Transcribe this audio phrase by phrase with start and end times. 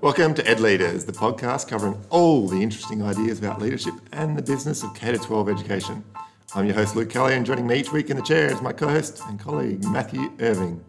[0.00, 4.42] Welcome to Ed Leaders, the podcast covering all the interesting ideas about leadership and the
[4.42, 6.04] business of K 12 education.
[6.54, 8.72] I'm your host, Luke Kelly, and joining me each week in the chair is my
[8.72, 10.84] co host and colleague, Matthew Irving.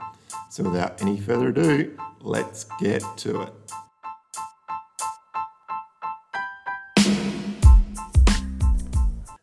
[0.52, 3.54] So, without any further ado, let's get to it.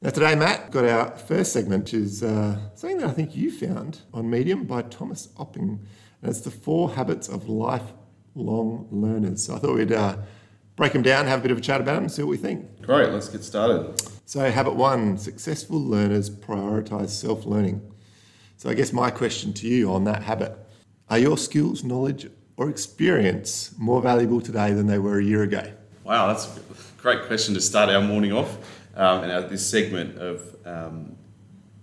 [0.01, 3.51] Now, today, Matt, got our first segment, which is uh, something that I think you
[3.51, 5.81] found on Medium by Thomas Oppong.
[6.23, 7.49] And it's the four habits of
[8.37, 9.45] lifelong learners.
[9.45, 10.17] So I thought we'd uh,
[10.77, 12.83] break them down, have a bit of a chat about them, see what we think.
[12.83, 14.01] Great, let's get started.
[14.27, 17.81] So, habit one successful learners prioritize self learning.
[18.57, 20.57] So, I guess my question to you on that habit
[21.09, 25.73] are your skills, knowledge, or experience more valuable today than they were a year ago?
[26.05, 26.61] Wow, that's a
[27.01, 28.57] great question to start our morning off
[28.97, 31.17] um, and our, this segment of um,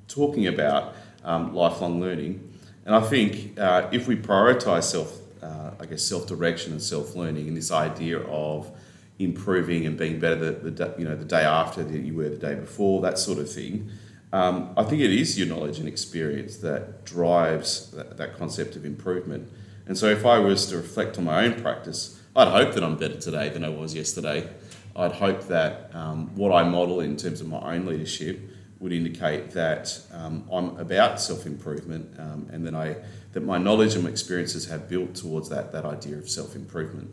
[0.08, 2.50] talking about um, lifelong learning.
[2.86, 7.16] And I think uh, if we prioritise self, uh, I guess self direction and self
[7.16, 8.72] learning, and this idea of
[9.20, 12.38] improving and being better the, the you know the day after that you were the
[12.38, 13.90] day before, that sort of thing.
[14.32, 18.84] Um, I think it is your knowledge and experience that drives that, that concept of
[18.84, 19.52] improvement.
[19.86, 22.98] And so, if I was to reflect on my own practice, I'd hope that I'm
[22.98, 24.50] better today than I was yesterday.
[24.96, 28.40] I'd hope that um, what I model in terms of my own leadership
[28.80, 32.96] would indicate that um, I'm about self improvement um, and that I
[33.34, 37.12] that my knowledge and my experiences have built towards that that idea of self improvement.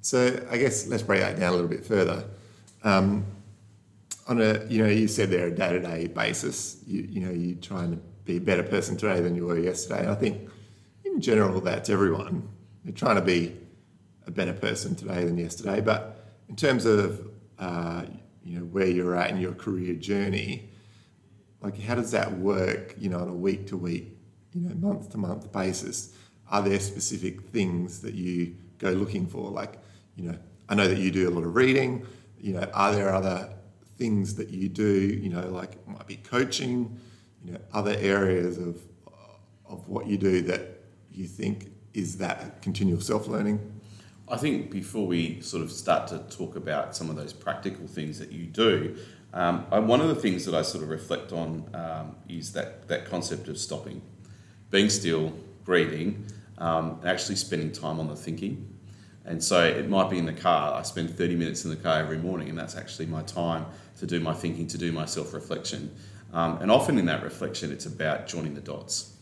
[0.00, 2.24] So I guess let's break that down a little bit further.
[2.82, 3.24] Um,
[4.26, 7.32] on a you know you said there a day to day basis, you you know
[7.32, 10.10] you're trying to be a better person today than you were yesterday.
[10.10, 10.48] I think
[11.04, 12.48] in general that's everyone.
[12.84, 13.56] You're trying to be
[14.26, 17.26] a better person today than yesterday, but in terms of
[17.58, 18.04] uh,
[18.42, 20.70] you know where you're at in your career journey,
[21.60, 22.94] like how does that work?
[22.98, 24.13] You know, on a week to week,
[24.54, 26.14] you know, month to month basis.
[26.50, 29.50] Are there specific things that you go looking for?
[29.50, 29.78] Like,
[30.16, 30.38] you know,
[30.68, 32.06] I know that you do a lot of reading.
[32.38, 33.52] You know, are there other
[33.96, 34.84] things that you do?
[34.84, 37.00] You know, like it might be coaching.
[37.44, 38.80] You know, other areas of
[39.66, 43.80] of what you do that you think is that continual self learning.
[44.28, 48.18] I think before we sort of start to talk about some of those practical things
[48.18, 48.96] that you do,
[49.34, 52.88] um, I, one of the things that I sort of reflect on um, is that,
[52.88, 54.00] that concept of stopping,
[54.74, 55.32] being still,
[55.64, 56.26] breathing,
[56.58, 58.68] um, and actually spending time on the thinking.
[59.24, 60.74] And so it might be in the car.
[60.74, 63.64] I spend 30 minutes in the car every morning, and that's actually my time
[64.00, 65.94] to do my thinking, to do my self reflection.
[66.32, 69.14] Um, and often in that reflection, it's about joining the dots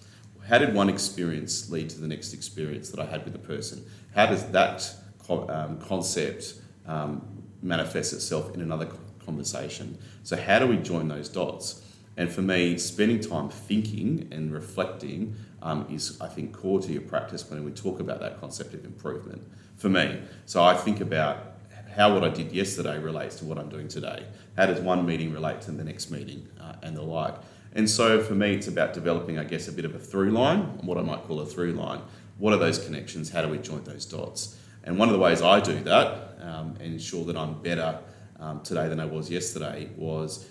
[0.48, 3.84] how did one experience lead to the next experience that I had with the person?
[4.14, 4.94] How does that
[5.28, 6.54] um, concept
[6.86, 8.88] um, manifest itself in another
[9.24, 9.98] conversation?
[10.24, 11.81] So, how do we join those dots?
[12.16, 17.02] And for me, spending time thinking and reflecting um, is, I think, core to your
[17.02, 19.42] practice when we talk about that concept of improvement.
[19.76, 21.52] For me, so I think about
[21.96, 24.24] how what I did yesterday relates to what I'm doing today.
[24.56, 27.34] How does one meeting relate to the next meeting, uh, and the like.
[27.74, 30.62] And so for me, it's about developing, I guess, a bit of a through line,
[30.86, 32.00] what I might call a through line.
[32.38, 33.30] What are those connections?
[33.30, 34.58] How do we join those dots?
[34.84, 37.98] And one of the ways I do that um, and ensure that I'm better
[38.40, 40.48] um, today than I was yesterday was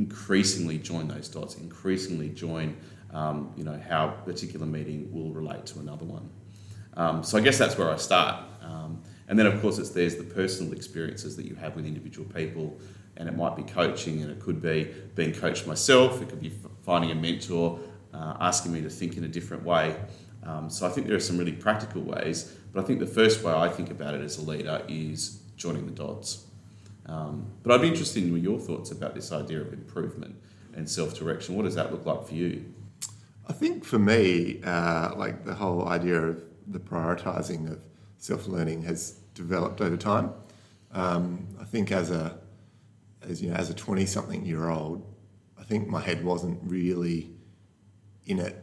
[0.00, 2.74] increasingly join those dots, increasingly join,
[3.12, 6.30] um, you know, how a particular meeting will relate to another one.
[6.96, 8.42] Um, so I guess that's where I start.
[8.62, 12.26] Um, and then, of course, it's there's the personal experiences that you have with individual
[12.32, 12.78] people
[13.16, 16.22] and it might be coaching, and it could be being coached myself.
[16.22, 17.78] It could be finding a mentor,
[18.14, 19.94] uh, asking me to think in a different way.
[20.42, 23.44] Um, so I think there are some really practical ways, but I think the first
[23.44, 26.46] way I think about it as a leader is joining the dots.
[27.10, 30.36] Um, but I'd be interested in your thoughts about this idea of improvement
[30.74, 31.56] and self-direction.
[31.56, 32.72] What does that look like for you?
[33.48, 37.80] I think for me, uh, like the whole idea of the prioritizing of
[38.18, 40.32] self-learning has developed over time.
[40.92, 42.38] Um, I think as a
[43.22, 45.04] as you know, as a twenty-something year old,
[45.58, 47.32] I think my head wasn't really
[48.24, 48.56] in it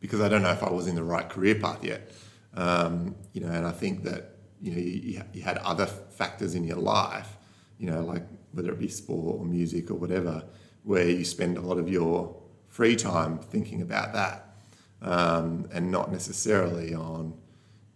[0.00, 2.10] because I don't know if I was in the right career path yet.
[2.54, 6.64] Um, you know, and I think that you know you, you had other factors in
[6.64, 7.36] your life,
[7.78, 10.44] you know, like whether it be sport or music or whatever,
[10.84, 12.36] where you spend a lot of your
[12.68, 14.56] free time thinking about that,
[15.02, 17.34] um, and not necessarily on,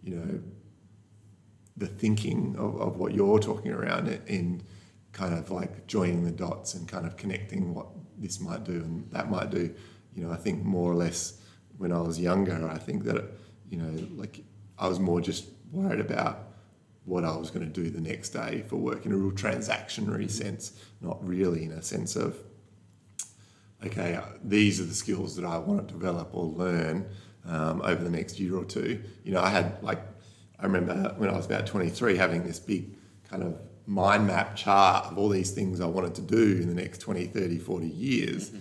[0.03, 0.41] you know,
[1.77, 4.63] the thinking of, of what you're talking around in
[5.13, 7.87] kind of like joining the dots and kind of connecting what
[8.19, 9.75] this might do and that might do.
[10.15, 11.41] You know, I think more or less
[11.77, 13.25] when I was younger, I think that,
[13.71, 14.43] you know, like
[14.79, 16.48] I was more just worried about
[17.09, 20.31] what I was going to do the next day for work in a real transactionary
[20.31, 22.37] sense, not really in a sense of,
[23.85, 27.09] okay, uh, these are the skills that I want to develop or learn
[27.47, 29.03] um, over the next year or two.
[29.25, 30.01] You know, I had like,
[30.61, 32.95] I remember when I was about 23 having this big
[33.29, 36.75] kind of mind map chart of all these things I wanted to do in the
[36.75, 38.53] next 20, 30, 40 years.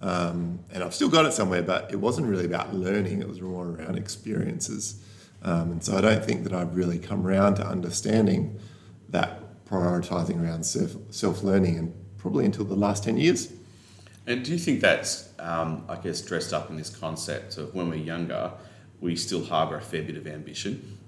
[0.00, 3.40] Um, and I've still got it somewhere, but it wasn't really about learning, it was
[3.40, 5.02] more around experiences.
[5.42, 8.58] Um, and so I don't think that I've really come around to understanding
[9.10, 13.52] that prioritizing around self learning and probably until the last 10 years.
[14.26, 17.88] And do you think that's, um, I guess, dressed up in this concept of when
[17.88, 18.52] we're younger,
[19.00, 20.98] we still harbour a fair bit of ambition?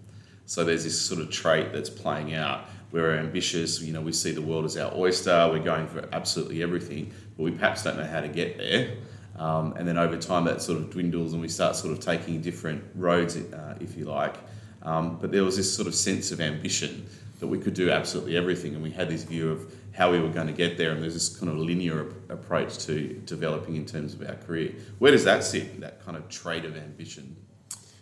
[0.46, 4.32] So there's this sort of trait that's playing out we're ambitious, you know, we see
[4.32, 8.06] the world as our oyster, we're going for absolutely everything, but we perhaps don't know
[8.06, 8.96] how to get there.
[9.40, 12.42] Um, and then over time that sort of dwindles and we start sort of taking
[12.42, 14.34] different roads, uh, if you like.
[14.82, 17.06] Um, but there was this sort of sense of ambition
[17.38, 20.28] that we could do absolutely everything, and we had this view of how we were
[20.28, 24.12] going to get there, and there's this kind of linear approach to developing in terms
[24.12, 24.75] of our career.
[24.98, 27.34] Where does that sit, that kind of trait of ambition?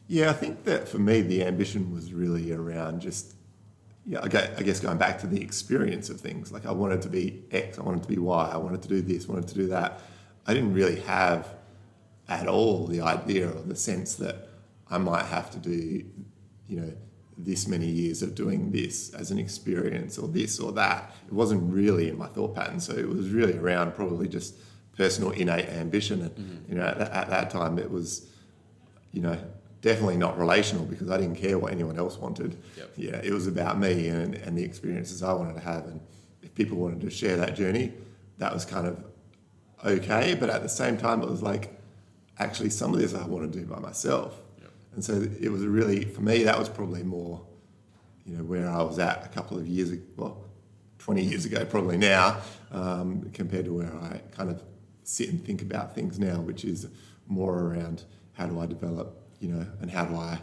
[0.08, 3.36] Yeah, I think that for me, the ambition was really around just
[4.06, 7.44] yeah, I guess going back to the experience of things, like I wanted to be
[7.52, 9.66] X, I wanted to be Y, I wanted to do this, I wanted to do
[9.68, 10.00] that.
[10.48, 11.46] I didn't really have
[12.28, 14.48] at all the idea or the sense that
[14.90, 16.04] I might have to do,
[16.66, 16.92] you know,
[17.36, 21.14] this many years of doing this as an experience or this or that.
[21.26, 22.80] It wasn't really in my thought pattern.
[22.80, 24.54] So it was really around probably just
[24.96, 26.22] personal innate ambition.
[26.22, 26.72] And, mm-hmm.
[26.72, 28.26] you know, at, at that time it was,
[29.12, 29.38] you know,
[29.82, 32.56] definitely not relational because I didn't care what anyone else wanted.
[32.76, 32.92] Yep.
[32.96, 35.84] Yeah, it was about me and, and the experiences I wanted to have.
[35.84, 36.00] And
[36.42, 37.92] if people wanted to share that journey,
[38.38, 39.04] that was kind of
[39.84, 40.36] okay.
[40.38, 41.78] But at the same time, it was like,
[42.38, 44.40] actually, some of this I want to do by myself.
[44.60, 44.70] Yep.
[44.94, 47.40] And so it was really, for me, that was probably more,
[48.24, 50.44] you know, where I was at a couple of years ago, well,
[50.98, 52.38] 20 years ago, probably now,
[52.70, 54.62] um, compared to where I kind of
[55.04, 56.86] sit and think about things now, which is
[57.26, 58.04] more around
[58.34, 60.40] how do I develop you know, and how do I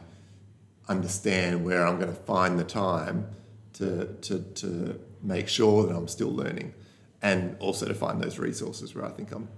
[0.87, 3.27] understand where I'm going to find the time
[3.73, 6.73] to, to, to make sure that I'm still learning
[7.25, 9.49] and also to find those resources where I think I'm,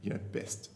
[0.00, 0.70] you know, best,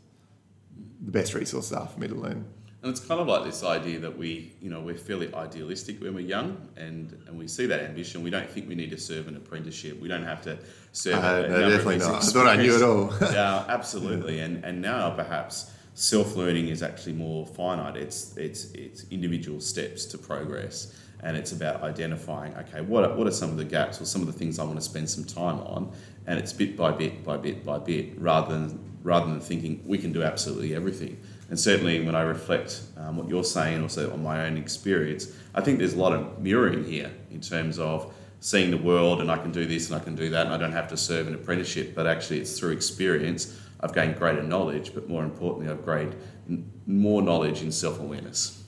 [1.01, 2.45] the best resources are for me to learn.
[2.83, 6.13] And it's kind of like this idea that we, you know, we're fairly idealistic when
[6.13, 8.25] we're young, and, and we see that ambition.
[8.25, 10.01] We don't think we need to serve an apprenticeship.
[10.01, 10.59] We don't have to
[10.91, 11.23] serve.
[11.23, 12.15] Uh, no, definitely not.
[12.15, 13.15] I thought I knew it all.
[13.33, 14.39] yeah, absolutely.
[14.39, 14.47] Yeah.
[14.47, 17.97] And and now perhaps self learning is actually more finite.
[17.97, 23.27] It's it's it's individual steps to progress, and it's about identifying okay what are, what
[23.27, 25.25] are some of the gaps or some of the things I want to spend some
[25.25, 25.93] time on,
[26.31, 29.99] and it's bit by bit by bit by bit rather than rather than thinking we
[29.99, 31.21] can do absolutely everything.
[31.49, 35.61] And certainly when I reflect um, what you're saying, also on my own experience, I
[35.61, 39.39] think there's a lot of mirroring here in terms of seeing the world and I
[39.39, 41.35] can do this and I can do that and I don't have to serve an
[41.35, 46.15] apprenticeship, but actually it's through experience I've gained greater knowledge, but more importantly, I've gained
[46.49, 48.63] n- more knowledge in self awareness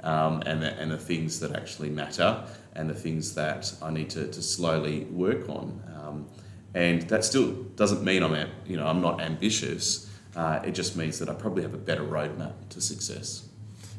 [0.00, 2.44] um, and, the, and the things that actually matter
[2.74, 5.82] and the things that I need to, to slowly work on.
[6.74, 10.10] And that still doesn't mean I'm, you know, I'm not ambitious.
[10.34, 13.48] Uh, it just means that I probably have a better roadmap to success.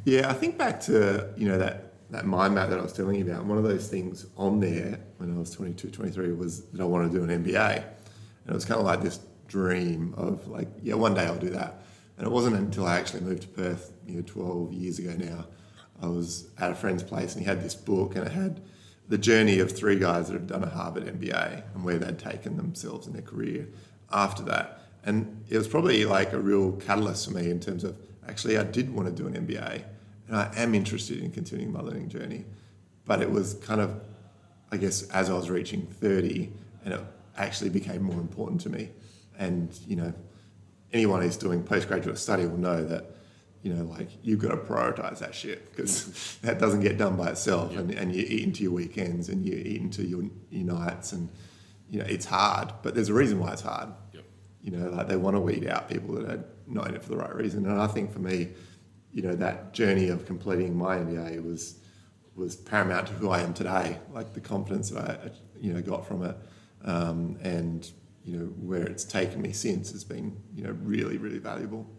[0.05, 3.15] Yeah, I think back to you know that that mind map that I was telling
[3.15, 3.43] you about.
[3.45, 7.11] One of those things on there when I was 22, 23 was that I wanted
[7.11, 7.85] to do an MBA, and
[8.47, 11.81] it was kind of like this dream of like, yeah, one day I'll do that.
[12.17, 15.45] And it wasn't until I actually moved to Perth, you know, 12 years ago now,
[16.01, 18.61] I was at a friend's place and he had this book and it had
[19.07, 22.57] the journey of three guys that have done a Harvard MBA and where they'd taken
[22.57, 23.67] themselves in their career
[24.11, 24.81] after that.
[25.03, 27.97] And it was probably like a real catalyst for me in terms of
[28.27, 29.83] actually I did want to do an MBA
[30.27, 32.43] and I am interested in continuing my learning journey.
[33.05, 34.01] But it was kind of,
[34.71, 36.51] I guess, as I was reaching 30
[36.83, 37.01] and it
[37.37, 38.89] actually became more important to me
[39.37, 40.13] and you know
[40.93, 43.11] anyone who's doing postgraduate study will know that
[43.67, 47.29] you know like you've got to prioritize that shit because that doesn't get done by
[47.29, 51.11] itself and, and you eat into your weekends and you eat into your, your nights
[51.11, 51.27] and
[51.89, 54.23] you know it's hard but there's a reason why it's hard yep.
[54.61, 57.09] you know like they want to weed out people that are not in it for
[57.09, 58.47] the right reason and i think for me
[59.11, 61.79] you know that journey of completing my mba was
[62.37, 66.07] was paramount to who i am today like the confidence that i you know got
[66.07, 66.37] from it
[66.85, 67.91] um, and
[68.27, 71.89] you know, where it's taken me since has been, you know, really, really valuable.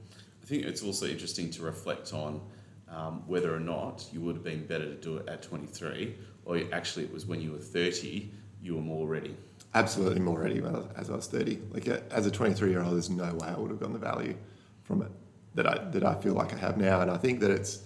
[0.49, 2.41] I think it's also interesting to reflect on
[2.89, 6.63] um, whether or not you would have been better to do it at 23, or
[6.73, 8.31] actually it was when you were 30,
[8.63, 9.37] you were more ready.
[9.75, 10.63] Absolutely more ready
[10.97, 11.61] as I was 30.
[11.71, 14.35] Like as a 23 year old, there's no way I would have gotten the value
[14.85, 15.11] from it
[15.55, 17.83] that I that I feel like I have now, and I think that it's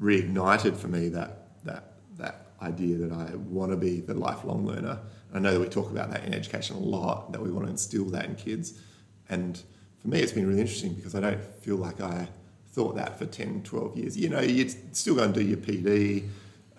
[0.00, 5.00] reignited for me that that that idea that I want to be the lifelong learner
[5.36, 7.70] I know that we talk about that in education a lot, that we want to
[7.70, 8.80] instill that in kids.
[9.28, 9.60] And
[10.06, 12.28] for me, it's been really interesting because I don't feel like I
[12.72, 14.16] thought that for 10, 12 years.
[14.16, 16.28] You know, you'd still go and do your PD,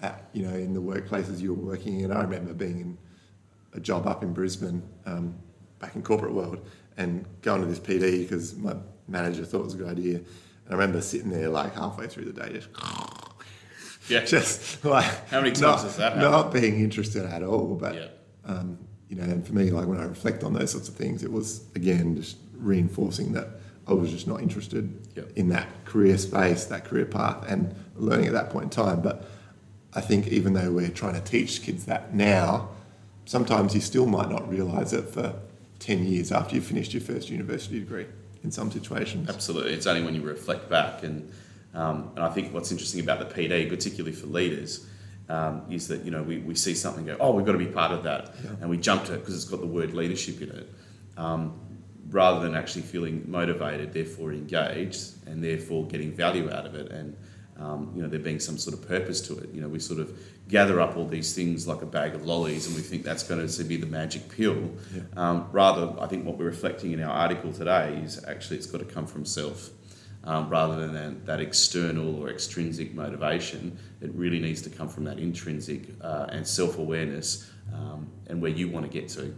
[0.02, 2.12] at, you know, in the workplaces you were working in.
[2.12, 2.98] I remember being in
[3.74, 5.36] a job up in Brisbane, um,
[5.80, 6.66] back in corporate world,
[6.96, 8.76] and going to this PD because my
[9.10, 10.18] manager thought it was a good idea.
[10.18, 12.70] And I remember sitting there like halfway through the day, just
[14.10, 14.24] Yeah.
[14.24, 16.18] just like How many times not, that?
[16.18, 18.08] Not being interested at all, but Yeah.
[18.46, 18.78] um,
[19.10, 21.32] you know, and for me, like when I reflect on those sorts of things, it
[21.32, 23.48] was again just reinforcing that
[23.88, 25.32] I was just not interested Yep.
[25.36, 29.02] in that career space, that career path, and learning at that point in time.
[29.02, 29.28] But
[29.94, 32.70] I think even though we're trying to teach kids that now,
[33.26, 35.34] sometimes you still might not realise it for
[35.80, 38.06] ten years after you've finished your first university degree.
[38.44, 39.74] In some situations, Absolutely.
[39.74, 41.04] It's only when you reflect back.
[41.04, 41.32] And,
[41.74, 44.86] um, and I think what's interesting about the PD, particularly for leaders,
[45.28, 47.66] um, is that, you know, we, we see something go, oh, we've got to be
[47.66, 48.36] part of that.
[48.44, 48.52] Yeah.
[48.62, 50.70] And we jump to it because it's got the word leadership in it.
[51.18, 51.60] Um,
[52.10, 56.92] rather than actually feeling motivated, therefore engaged, and therefore getting value out of it.
[56.92, 57.16] And,
[57.58, 59.50] um, you know, there being some sort of purpose to it.
[59.54, 62.68] You know, we sort of gather up all these things like a bag of lollies
[62.68, 64.72] and we think that's going to be the magic pill.
[64.94, 65.02] Yeah.
[65.18, 68.80] Um, rather, I think what we're reflecting in our article today is actually it's got
[68.80, 69.72] to come from self.
[70.24, 75.06] Um, rather than that, that external or extrinsic motivation, it really needs to come from
[75.06, 79.34] that intrinsic uh, and self awareness um, and where you want to get to.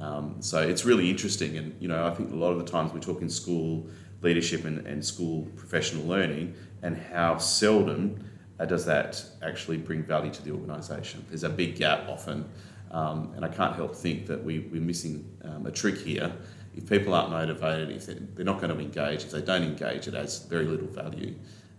[0.00, 2.92] Um, so it's really interesting, and you know, I think a lot of the times
[2.92, 3.86] we talk in school
[4.22, 8.24] leadership and, and school professional learning, and how seldom
[8.58, 11.24] uh, does that actually bring value to the organisation.
[11.28, 12.48] There's a big gap often,
[12.90, 16.32] um, and I can't help think that we, we're missing um, a trick here.
[16.76, 20.08] If people aren't motivated, if they're, they're not going to engage, if they don't engage,
[20.08, 21.34] it has very little value.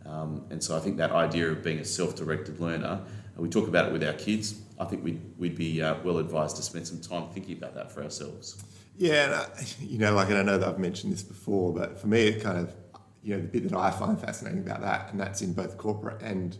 [0.05, 3.01] Um, and so I think that idea of being a self-directed learner,
[3.37, 4.59] we talk about it with our kids.
[4.79, 7.91] I think we'd, we'd be uh, well advised to spend some time thinking about that
[7.91, 8.63] for ourselves.
[8.97, 9.47] Yeah, and I,
[9.79, 12.43] you know, like, and I know that I've mentioned this before, but for me, it
[12.43, 12.73] kind of,
[13.23, 16.21] you know, the bit that I find fascinating about that, and that's in both corporate
[16.21, 16.57] and,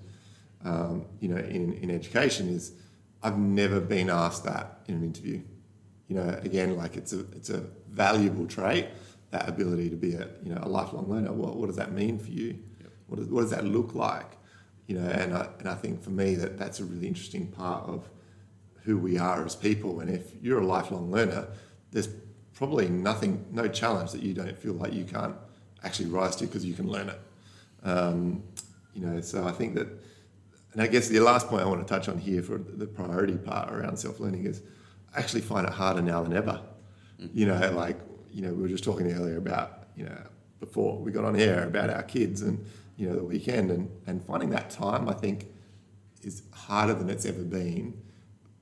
[0.64, 2.74] um, you know, in, in education, is
[3.24, 5.42] I've never been asked that in an interview.
[6.08, 8.88] You know, again, like it's a it's a valuable trait,
[9.32, 11.32] that ability to be a you know a lifelong learner.
[11.32, 12.60] What what does that mean for you?
[12.82, 12.92] Yep.
[13.08, 14.38] What does, what does that look like?
[14.92, 17.88] You know, and I, and I think for me that that's a really interesting part
[17.88, 18.10] of
[18.84, 20.02] who we are as people.
[20.02, 21.48] And if you're a lifelong learner,
[21.94, 22.10] there's
[22.54, 25.38] probably nothing, no challenge that you don't feel like you can't
[25.82, 27.22] actually rise to because you can learn it.
[27.84, 28.44] Um,
[28.94, 29.88] you know, so I think that,
[30.74, 33.38] and I guess the last point I want to touch on here for the priority
[33.38, 34.62] part around self-learning is
[35.16, 36.60] I actually find it harder now than ever.
[37.34, 37.98] You know, like,
[38.30, 40.22] you know, we were just talking earlier about, you know,
[40.60, 42.66] before we got on here about our kids and,
[43.02, 45.48] you know, the weekend and, and finding that time, I think,
[46.22, 48.00] is harder than it's ever been.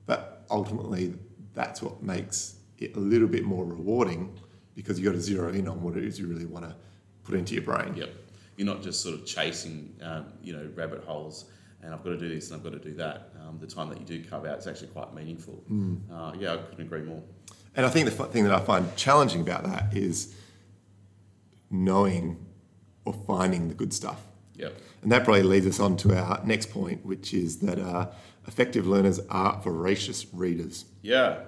[0.06, 1.14] But ultimately,
[1.52, 4.40] that's what makes it a little bit more rewarding
[4.74, 6.74] because you've got to zero in on what it is you really want to
[7.22, 7.94] put into your brain.
[7.94, 8.14] Yep.
[8.56, 11.50] You're not just sort of chasing, um, you know, rabbit holes
[11.82, 13.34] and I've got to do this and I've got to do that.
[13.42, 15.62] Um, the time that you do carve out is actually quite meaningful.
[16.10, 17.22] Uh, yeah, I couldn't agree more.
[17.76, 20.34] And I think the thing that I find challenging about that is
[21.70, 22.46] knowing
[23.04, 24.26] or finding the good stuff.
[24.60, 24.78] Yep.
[25.02, 28.08] And that probably leads us on to our next point, which is that uh,
[28.46, 30.84] effective learners are voracious readers.
[31.02, 31.40] Yeah.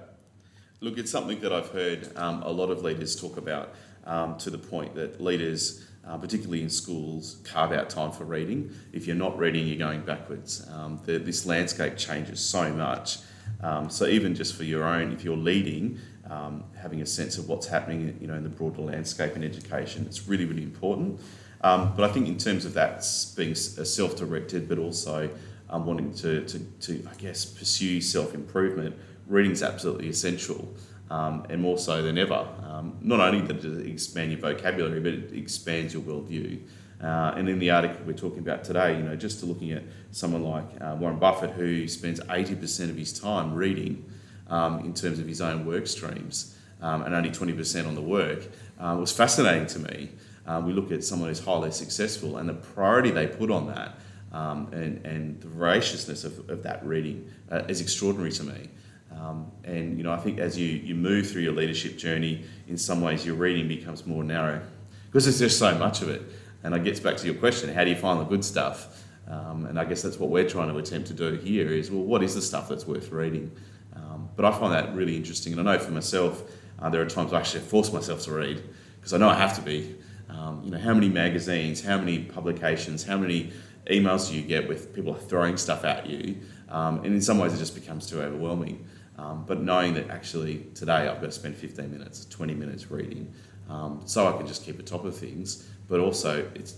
[0.80, 4.50] Look, it's something that I've heard um, a lot of leaders talk about um, to
[4.50, 8.74] the point that leaders, uh, particularly in schools, carve out time for reading.
[8.92, 10.66] If you're not reading, you're going backwards.
[10.72, 13.18] Um, the, this landscape changes so much.
[13.60, 17.48] Um, so even just for your own, if you're leading, um, having a sense of
[17.48, 21.20] what's happening, you know, in the broader landscape in education, it's really, really important.
[21.62, 25.30] Um, but I think in terms of that being self-directed, but also
[25.70, 30.68] um, wanting to, to, to, I guess, pursue self-improvement, reading is absolutely essential,
[31.10, 32.46] um, and more so than ever.
[32.66, 36.60] Um, not only does it expand your vocabulary, but it expands your worldview.
[37.02, 39.82] Uh, and in the article we're talking about today, you know, just to looking at
[40.12, 44.04] someone like uh, Warren Buffett, who spends 80% of his time reading
[44.48, 48.46] um, in terms of his own work streams, um, and only 20% on the work,
[48.78, 50.10] uh, was fascinating to me.
[50.46, 53.96] Uh, we look at someone who's highly successful and the priority they put on that
[54.32, 58.68] um, and, and the voraciousness of, of that reading uh, is extraordinary to me.
[59.14, 62.78] Um, and you know, I think as you, you move through your leadership journey, in
[62.78, 64.62] some ways your reading becomes more narrow
[65.06, 66.22] because there's just so much of it.
[66.64, 69.04] And it gets back to your question: How do you find the good stuff?
[69.28, 72.02] Um, and I guess that's what we're trying to attempt to do here: is well,
[72.02, 73.50] what is the stuff that's worth reading?
[73.94, 76.42] Um, but I find that really interesting, and I know for myself,
[76.78, 78.62] uh, there are times I actually force myself to read
[78.96, 79.96] because I know I have to be.
[80.32, 83.52] Um, you know, how many magazines, how many publications, how many
[83.90, 86.36] emails do you get with people throwing stuff at you?
[86.68, 88.86] Um, and in some ways, it just becomes too overwhelming.
[89.18, 93.32] Um, but knowing that actually today I've got to spend 15 minutes, 20 minutes reading,
[93.68, 96.76] um, so I can just keep atop of things, but also it's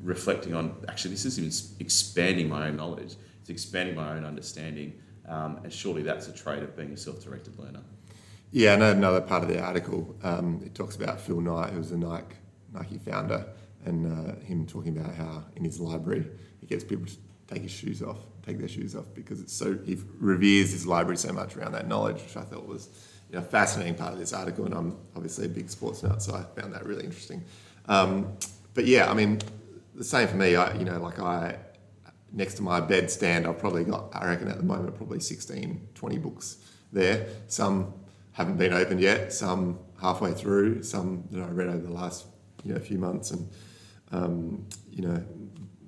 [0.00, 3.16] reflecting on actually this is even expanding my own knowledge.
[3.40, 4.94] It's expanding my own understanding,
[5.26, 7.82] um, and surely that's a trait of being a self-directed learner.
[8.52, 11.90] Yeah, and another part of the article, um, it talks about Phil Knight, who was
[11.90, 12.36] a Nike,
[12.74, 13.46] Nike founder,
[13.84, 16.26] and uh, him talking about how in his library
[16.60, 17.16] he gets people to
[17.46, 21.16] take his shoes off, take their shoes off, because it's so he reveres his library
[21.16, 22.88] so much around that knowledge, which I thought was
[23.30, 24.64] you know, a fascinating part of this article.
[24.64, 27.44] And I'm obviously a big sports nut, so I found that really interesting.
[27.86, 28.36] Um,
[28.74, 29.40] but yeah, I mean,
[29.94, 30.56] the same for me.
[30.56, 31.56] I, you know, like I,
[32.32, 35.88] next to my bed stand, I've probably got, I reckon at the moment, probably 16,
[35.94, 36.56] 20 books
[36.92, 37.26] there.
[37.46, 37.94] Some
[38.32, 42.26] haven't been opened yet, some halfway through, some that I read over the last
[42.64, 43.48] you know, few months, and
[44.12, 45.22] um, you know,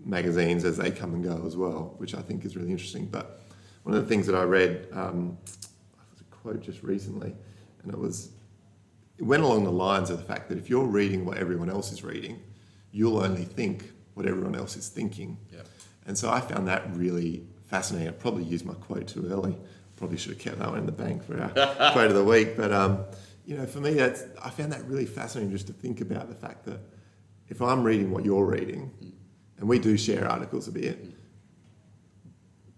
[0.04, 3.06] magazines as they come and go as well, which I think is really interesting.
[3.06, 3.42] But
[3.82, 5.38] one of the things that I read, um,
[6.10, 7.34] was a quote just recently,
[7.82, 8.30] and it was
[9.18, 11.90] it went along the lines of the fact that if you're reading what everyone else
[11.90, 12.42] is reading,
[12.92, 15.38] you'll only think what everyone else is thinking.
[15.52, 15.66] Yep.
[16.06, 18.08] And so I found that really fascinating.
[18.08, 19.56] I probably used my quote too early.
[19.96, 21.48] Probably should have kept that one in the bank for our
[21.92, 22.56] quote of the week.
[22.56, 23.04] But um,
[23.46, 26.34] you know, for me, that's I found that really fascinating just to think about the
[26.34, 26.80] fact that
[27.48, 28.90] if I'm reading what you're reading,
[29.58, 30.98] and we do share articles a bit,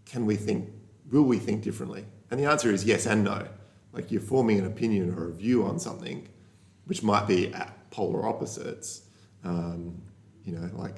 [0.05, 0.71] can we think?
[1.11, 2.05] Will we think differently?
[2.31, 3.49] And the answer is yes and no.
[3.95, 6.29] Like you're forming an opinion or a view on something,
[6.85, 9.03] which might be at polar opposites.
[9.45, 10.03] Um,
[10.45, 10.97] you know, like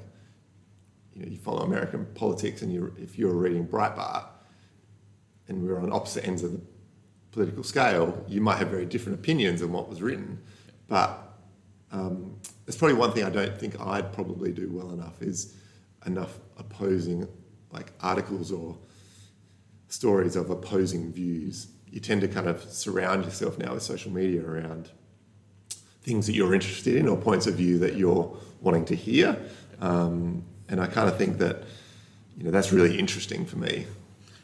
[1.15, 4.27] you know, you follow American politics, and you if you're reading Breitbart,
[5.47, 6.61] and we're on opposite ends of the
[7.33, 10.41] political scale, you might have very different opinions on what was written.
[10.89, 11.19] But
[11.93, 15.55] um, it's probably one thing I don't think I'd probably do well enough is
[16.07, 17.29] enough opposing
[17.73, 18.77] like articles or
[19.89, 21.69] stories of opposing views.
[21.89, 24.91] You tend to kind of surround yourself now with social media around
[26.03, 29.37] things that you're interested in or points of view that you're wanting to hear.
[29.81, 31.65] Um, and I kind of think that
[32.37, 33.87] you know that's really interesting for me.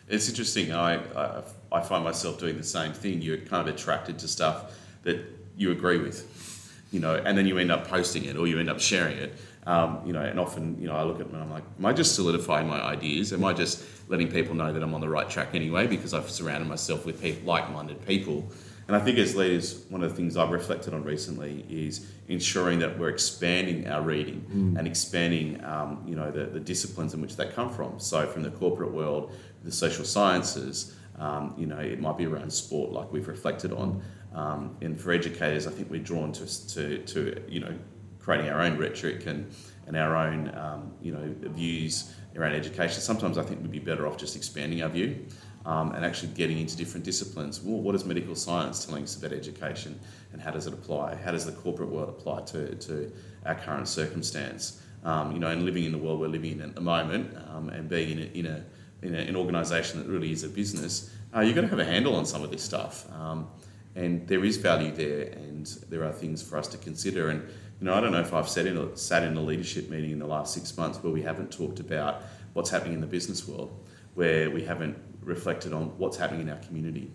[0.09, 0.73] It's interesting.
[0.73, 3.23] I, I, I find myself doing the same thing.
[3.23, 5.21] You're kind of attracted to stuff that
[5.57, 8.71] you agree with, you know, and then you end up posting it or you end
[8.71, 9.35] up sharing it.
[9.66, 11.87] Um, you know, and often, you know, I look at it and I'm like, am
[11.87, 13.33] I just solidifying my ideas?
[13.33, 16.31] Am I just letting people know that I'm on the right track anyway because I've
[16.31, 18.49] surrounded myself with people, like-minded people?
[18.87, 22.79] And I think as leaders, one of the things I've reflected on recently is ensuring
[22.79, 24.79] that we're expanding our reading mm.
[24.79, 27.99] and expanding, um, you know, the, the disciplines in which they come from.
[27.99, 29.33] So from the corporate world,
[29.64, 34.03] the social sciences, um, you know, it might be around sport, like we've reflected on.
[34.35, 37.75] Um, and for educators, I think we're drawn to, to, to you know,
[38.19, 39.51] creating our own rhetoric and,
[39.87, 43.01] and our own, um, you know, views around education.
[43.01, 45.25] Sometimes I think we'd be better off just expanding our view
[45.64, 47.62] um, and actually getting into different disciplines.
[47.62, 49.99] Well, what is medical science telling us about education
[50.33, 51.16] and how does it apply?
[51.16, 53.12] How does the corporate world apply to, to
[53.45, 54.83] our current circumstance?
[55.05, 57.69] Um, you know, and living in the world we're living in at the moment um,
[57.69, 58.64] and being in a, in a
[59.07, 61.90] in a, an organisation that really is a business, uh, you're going to have a
[61.90, 63.07] handle on some of this stuff.
[63.12, 63.49] Um,
[63.95, 67.31] and there is value there, and there are things for us to consider.
[67.31, 67.42] And
[67.81, 70.11] you know, I don't know if I've sat in a, sat in a leadership meeting
[70.11, 73.49] in the last six months where we haven't talked about what's happening in the business
[73.49, 73.75] world,
[74.14, 77.11] where we haven't reflected on what's happening in our community,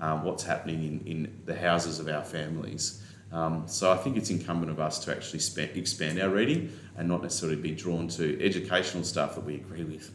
[0.00, 3.02] um, what's happening in, in the houses of our families.
[3.30, 5.40] Um, so I think it's incumbent of us to actually
[5.78, 10.12] expand our reading and not necessarily be drawn to educational stuff that we agree with.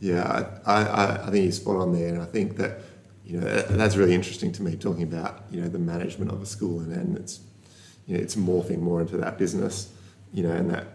[0.00, 2.80] Yeah, I, I, I think you're spot on there, and I think that
[3.24, 6.46] you know that's really interesting to me talking about you know the management of a
[6.46, 7.40] school and, and it's
[8.06, 9.92] you know it's morphing more into that business,
[10.32, 10.86] you know, and that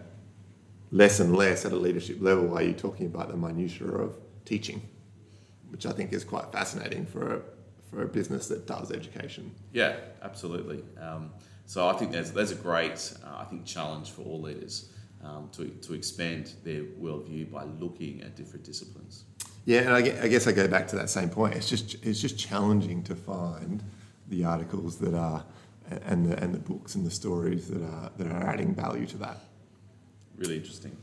[0.90, 4.82] less and less at a leadership level are you talking about the minutiae of teaching,
[5.70, 7.40] which I think is quite fascinating for a,
[7.90, 9.52] for a business that does education.
[9.72, 10.82] Yeah, absolutely.
[11.00, 11.30] Um,
[11.64, 14.90] so I think there's there's a great uh, I think challenge for all leaders
[15.22, 19.24] um, to, to expand their worldview by looking at different disciplines.
[19.64, 21.54] Yeah, and I guess I go back to that same point.
[21.54, 23.82] It's just it's just challenging to find
[24.28, 25.44] the articles that are
[26.06, 29.18] and the and the books and the stories that are that are adding value to
[29.18, 29.40] that.
[30.36, 30.96] Really interesting.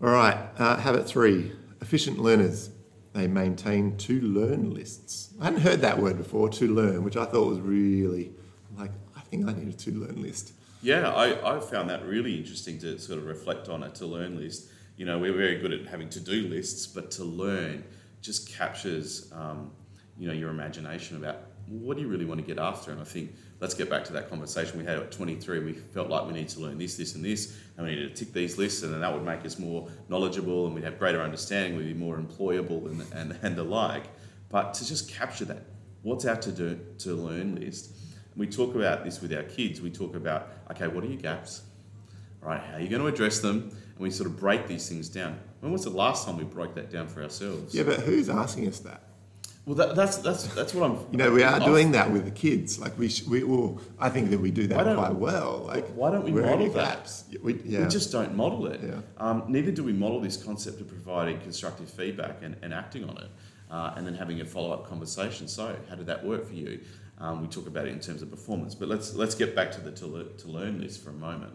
[0.00, 2.70] All right, uh, habit three: efficient learners.
[3.12, 5.34] They maintain to learn lists.
[5.40, 8.30] I hadn't heard that word before, to learn, which I thought was really
[8.78, 10.52] like I think I need a to learn list.
[10.82, 14.38] Yeah, I, I found that really interesting to sort of reflect on a to learn
[14.38, 14.70] list.
[14.96, 17.84] You know, we're very good at having to do lists, but to learn
[18.22, 19.72] just captures, um,
[20.18, 22.92] you know, your imagination about what do you really want to get after.
[22.92, 25.60] And I think let's get back to that conversation we had at 23.
[25.60, 28.24] We felt like we need to learn this, this, and this, and we needed to
[28.24, 31.20] tick these lists, and then that would make us more knowledgeable, and we'd have greater
[31.20, 34.04] understanding, we'd be more employable, and and, and the like.
[34.48, 35.62] But to just capture that,
[36.02, 37.94] what's our to do to learn list
[38.36, 39.80] we talk about this with our kids.
[39.80, 41.62] We talk about, okay, what are your gaps?
[42.40, 43.70] Right, how are you going to address them?
[44.00, 45.38] and we sort of break these things down.
[45.60, 47.74] When was the last time we broke that down for ourselves?
[47.74, 49.02] Yeah, but who's asking us that?
[49.66, 50.98] Well, that, that's that's that's what I'm.
[51.12, 52.78] You know, we are doing that with the kids.
[52.80, 55.64] Like we, sh- we well, I think that we do that quite well.
[55.66, 57.12] Like why don't we model that?
[57.42, 57.82] We, yeah.
[57.82, 58.80] We just don't model it.
[58.82, 59.00] Yeah.
[59.18, 63.18] Um, neither do we model this concept of providing constructive feedback and, and acting on
[63.18, 63.30] it,
[63.70, 65.46] uh, and then having a follow up conversation.
[65.46, 66.80] So, how did that work for you?
[67.20, 69.80] Um, we talk about it in terms of performance, but let's let's get back to
[69.80, 71.52] the to, le- to learn list for a moment.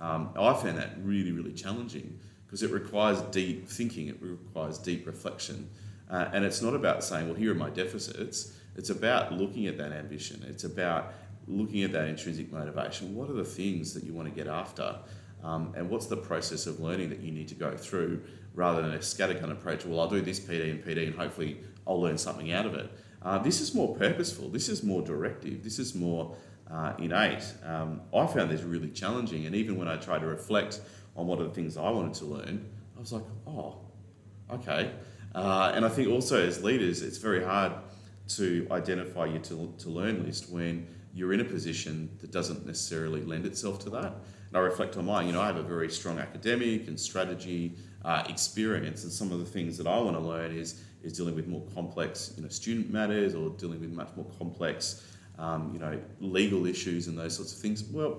[0.00, 5.06] Um, I found that really really challenging because it requires deep thinking, it requires deep
[5.06, 5.68] reflection,
[6.10, 8.54] uh, and it's not about saying, well, here are my deficits.
[8.76, 10.44] It's about looking at that ambition.
[10.48, 11.12] It's about
[11.48, 13.14] looking at that intrinsic motivation.
[13.14, 14.96] What are the things that you want to get after?
[15.42, 18.22] Um, and what's the process of learning that you need to go through
[18.54, 19.84] rather than a scattergun approach?
[19.84, 22.90] Well, I'll do this PD and PD and hopefully I'll learn something out of it.
[23.22, 26.36] Uh, this is more purposeful, this is more directive, this is more
[26.70, 27.42] uh, innate.
[27.64, 30.80] Um, I found this really challenging, and even when I tried to reflect
[31.16, 32.64] on what are the things I wanted to learn,
[32.96, 33.78] I was like, oh,
[34.50, 34.92] okay.
[35.34, 37.72] Uh, and I think also as leaders, it's very hard
[38.28, 43.22] to identify your to, to learn list when you're in a position that doesn't necessarily
[43.22, 44.14] lend itself to that.
[44.48, 47.74] And I reflect on mine, you know, I have a very strong academic and strategy
[48.04, 51.34] uh, experience, and some of the things that I want to learn is is dealing
[51.34, 55.06] with more complex, you know, student matters or dealing with much more complex,
[55.38, 57.84] um, you know, legal issues and those sorts of things.
[57.84, 58.18] Well,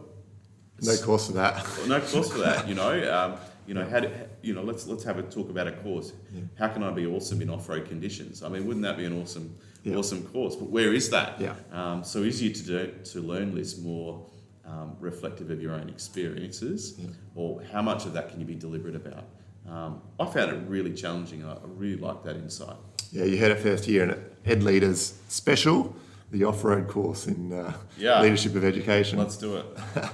[0.81, 1.65] no course for that.
[1.87, 2.91] no course for that, you know.
[3.33, 3.37] Um,
[3.67, 4.09] you know, how do,
[4.41, 6.11] you know, let's let's have a talk about a course.
[6.33, 6.41] Yeah.
[6.57, 8.41] How can I be awesome in off-road conditions?
[8.41, 9.93] I mean, wouldn't that be an awesome, Yeah.
[9.97, 10.55] awesome course?
[10.55, 11.39] But where is that?
[11.39, 11.53] Yeah.
[11.71, 14.25] Um, so is you to do, to learn list more
[14.65, 17.09] um, reflective of your own experiences, Yeah.
[17.35, 19.25] or how much of that can you be deliberate about?
[19.69, 21.45] Um, I found it really challenging.
[21.45, 22.75] I, really like that insight.
[23.12, 25.95] Yeah, you heard it first year in Ed Leaders Special,
[26.32, 28.21] the off-road course in uh, Yeah.
[28.21, 29.17] leadership of education.
[29.19, 29.65] Let's do it.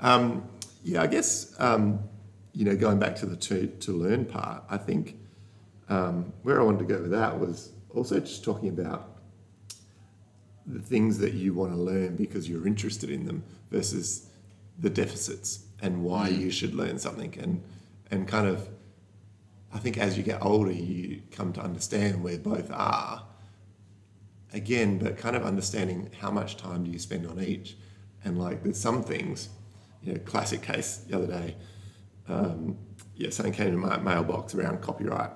[0.00, 0.48] Um,
[0.82, 2.00] yeah, I guess um,
[2.52, 5.16] you know going back to the to, to learn part, I think
[5.88, 9.18] um, where I wanted to go with that was also just talking about
[10.66, 14.28] the things that you want to learn because you're interested in them versus
[14.78, 17.62] the deficits and why you should learn something and
[18.10, 18.68] and kind of
[19.74, 23.26] I think as you get older you come to understand where both are.
[24.52, 27.76] Again but kind of understanding how much time do you spend on each.
[28.24, 29.48] And like there's some things
[30.02, 31.56] you know classic case the other day
[32.28, 32.76] um,
[33.16, 35.30] yeah something came in my mailbox around copyright.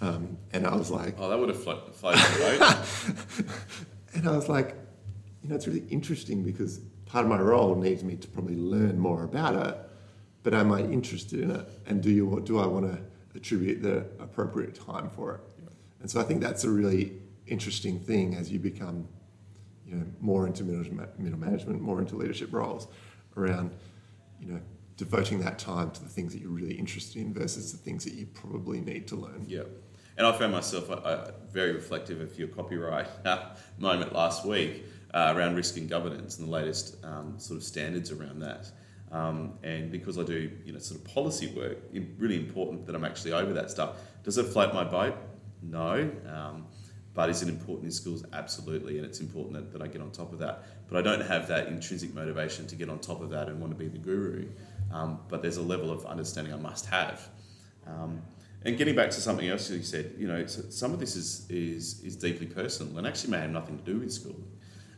[0.00, 2.16] Um, and I was like Oh, that would have flo- flowed
[4.14, 4.76] and I was like,
[5.42, 8.98] you know, it's really interesting because part of my role needs me to probably learn
[8.98, 9.76] more about it,
[10.42, 11.68] but am I interested in it?
[11.86, 12.98] And do you do I want to
[13.38, 15.40] attribute the appropriate time for it?
[16.00, 17.12] And so I think that's a really
[17.46, 19.08] interesting thing as you become,
[19.86, 20.84] you know, more into middle,
[21.18, 22.88] middle management, more into leadership roles,
[23.36, 23.72] around,
[24.40, 24.60] you know,
[24.96, 28.14] devoting that time to the things that you're really interested in versus the things that
[28.14, 29.44] you probably need to learn.
[29.48, 29.62] Yeah.
[30.16, 34.84] And I found myself uh, uh, very reflective of your copyright uh, moment last week
[35.14, 38.70] uh, around risk and governance and the latest um, sort of standards around that.
[39.10, 41.78] Um, and because I do, you know, sort of policy work,
[42.18, 43.96] really important that I'm actually over that stuff.
[44.22, 45.16] Does it float my boat?
[45.62, 46.10] No.
[46.26, 46.66] Um,
[47.14, 48.24] but is it important in schools?
[48.32, 48.98] Absolutely.
[48.98, 50.64] And it's important that, that I get on top of that.
[50.88, 53.72] But I don't have that intrinsic motivation to get on top of that and want
[53.72, 54.48] to be the guru.
[54.92, 57.28] Um, but there's a level of understanding I must have.
[57.86, 58.22] Um,
[58.64, 62.02] and getting back to something else you said, you know, some of this is, is,
[62.02, 64.36] is deeply personal and actually may have nothing to do with school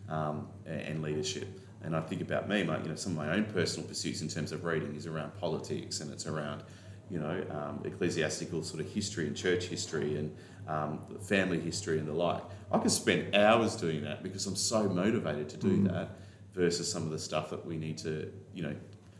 [0.08, 1.59] um, and leadership.
[1.82, 4.28] And I think about me, my, you know, some of my own personal pursuits in
[4.28, 6.62] terms of reading is around politics and it's around,
[7.10, 10.36] you know, um, ecclesiastical sort of history and church history and
[10.68, 12.42] um, family history and the like.
[12.70, 16.10] I could spend hours doing that because I'm so motivated to do that
[16.54, 18.74] versus some of the stuff that we need to, you know,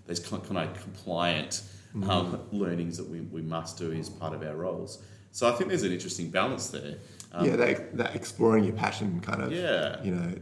[0.06, 1.62] those kind of compliant
[2.08, 5.02] um, learnings that we, we must do as part of our roles.
[5.32, 6.96] So I think there's an interesting balance there.
[7.32, 10.02] Um, yeah, that, that exploring your passion kind of, Yeah.
[10.02, 10.34] you know,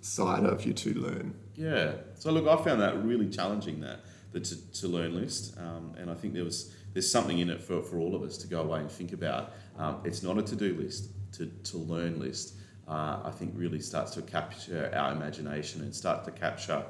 [0.00, 1.34] side of you to learn.
[1.54, 1.92] Yeah.
[2.14, 4.00] So look, I found that really challenging that
[4.32, 7.60] the to, to learn list, um, and I think there was there's something in it
[7.60, 9.52] for, for all of us to go away and think about.
[9.78, 12.54] Um, it's not a to do list, to to learn list.
[12.88, 16.84] Uh, I think really starts to capture our imagination and start to capture.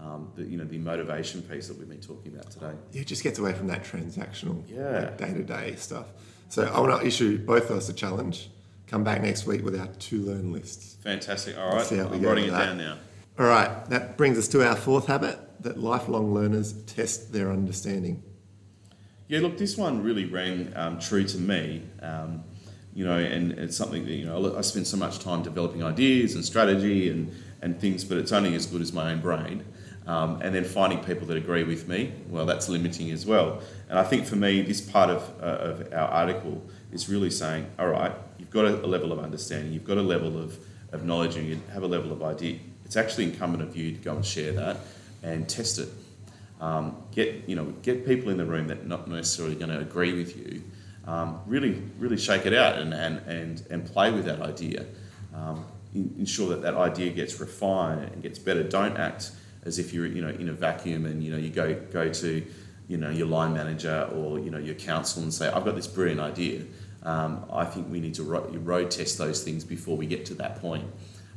[0.00, 2.70] Um, the, you know the motivation piece that we've been talking about today.
[2.92, 5.10] it just gets away from that transactional, Yeah.
[5.16, 6.06] day to day stuff.
[6.48, 8.48] So I want to issue both of us a challenge.
[8.88, 10.96] Come back next week with our to learn lists.
[11.02, 11.58] Fantastic.
[11.58, 12.66] All right, see how we I'm writing it that.
[12.66, 12.96] down now.
[13.38, 18.22] All right, that brings us to our fourth habit that lifelong learners test their understanding.
[19.28, 21.82] Yeah, look, this one really rang um, true to me.
[22.00, 22.44] Um,
[22.94, 26.34] you know, and it's something that you know I spend so much time developing ideas
[26.34, 29.64] and strategy and and things, but it's only as good as my own brain.
[30.06, 33.60] Um, and then finding people that agree with me, well, that's limiting as well.
[33.90, 37.66] And I think for me, this part of, uh, of our article is really saying,
[37.78, 40.58] all right, you've got a, a, level of understanding, you've got a level of,
[40.92, 42.58] of knowledge, and you have a level of idea.
[42.84, 44.78] It's actually incumbent of you to go and share that
[45.22, 45.88] and test it.
[46.60, 49.78] Um, get you know get people in the room that are not necessarily going to
[49.78, 50.62] agree with you.
[51.06, 54.84] Um, really, really shake it out and, and, and, and play with that idea.
[55.34, 58.62] Um, ensure that that idea gets refined and gets better.
[58.62, 59.30] Don't act
[59.64, 62.44] as if you're you know in a vacuum and you know you go go to
[62.88, 65.86] you know your line manager or you know your council and say I've got this
[65.86, 66.62] brilliant idea.
[67.02, 70.34] Um, I think we need to ro- road test those things before we get to
[70.34, 70.84] that point.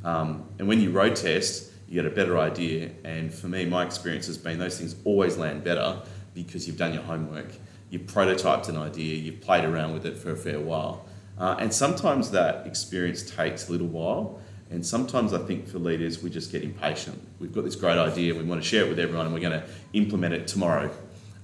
[0.03, 2.91] Um, and when you road test, you get a better idea.
[3.03, 6.01] And for me, my experience has been those things always land better
[6.33, 7.51] because you've done your homework,
[7.89, 11.05] you've prototyped an idea, you've played around with it for a fair while.
[11.37, 14.39] Uh, and sometimes that experience takes a little while.
[14.69, 17.21] And sometimes I think for leaders, we just get impatient.
[17.39, 19.59] We've got this great idea, we want to share it with everyone, and we're going
[19.59, 20.89] to implement it tomorrow.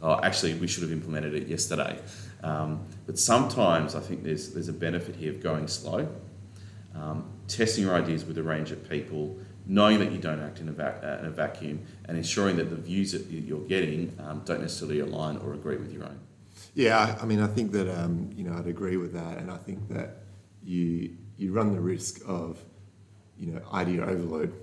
[0.02, 2.00] Oh, actually, we should have implemented it yesterday.
[2.44, 6.08] Um, but sometimes I think there's, there's a benefit here of going slow,
[6.96, 10.70] um, testing your ideas with a range of people, knowing that you don't act in
[10.70, 14.62] a, uh, in a vacuum, and ensuring that the views that you're getting um, don't
[14.62, 16.20] necessarily align or agree with your own.
[16.74, 19.58] Yeah, I mean, I think that um, you know I'd agree with that, and I
[19.58, 20.18] think that
[20.64, 22.60] you you run the risk of
[23.38, 24.54] you know idea overload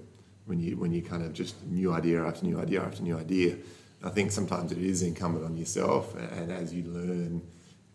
[0.47, 3.57] when you when you kind of just new idea after new idea after new idea.
[4.05, 7.43] I think sometimes it is incumbent on yourself, and as you learn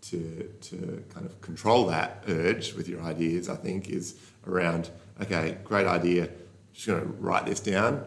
[0.02, 4.16] to to kind of control that urge with your ideas, I think is
[4.48, 4.90] around
[5.22, 6.30] okay, great idea,
[6.74, 8.06] just going to write this down.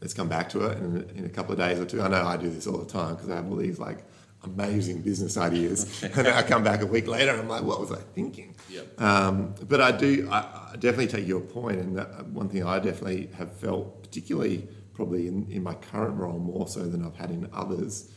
[0.00, 2.02] Let's come back to it in, in a couple of days or two.
[2.02, 4.04] I know I do this all the time because I have all these like
[4.44, 6.02] amazing business ideas.
[6.16, 8.54] and I come back a week later and I'm like, what was I thinking?
[8.68, 9.00] Yep.
[9.00, 10.38] Um, but I do, I,
[10.72, 11.78] I, definitely take your point.
[11.78, 16.66] And one thing I definitely have felt, particularly probably in, in my current role more
[16.66, 18.10] so than I've had in others,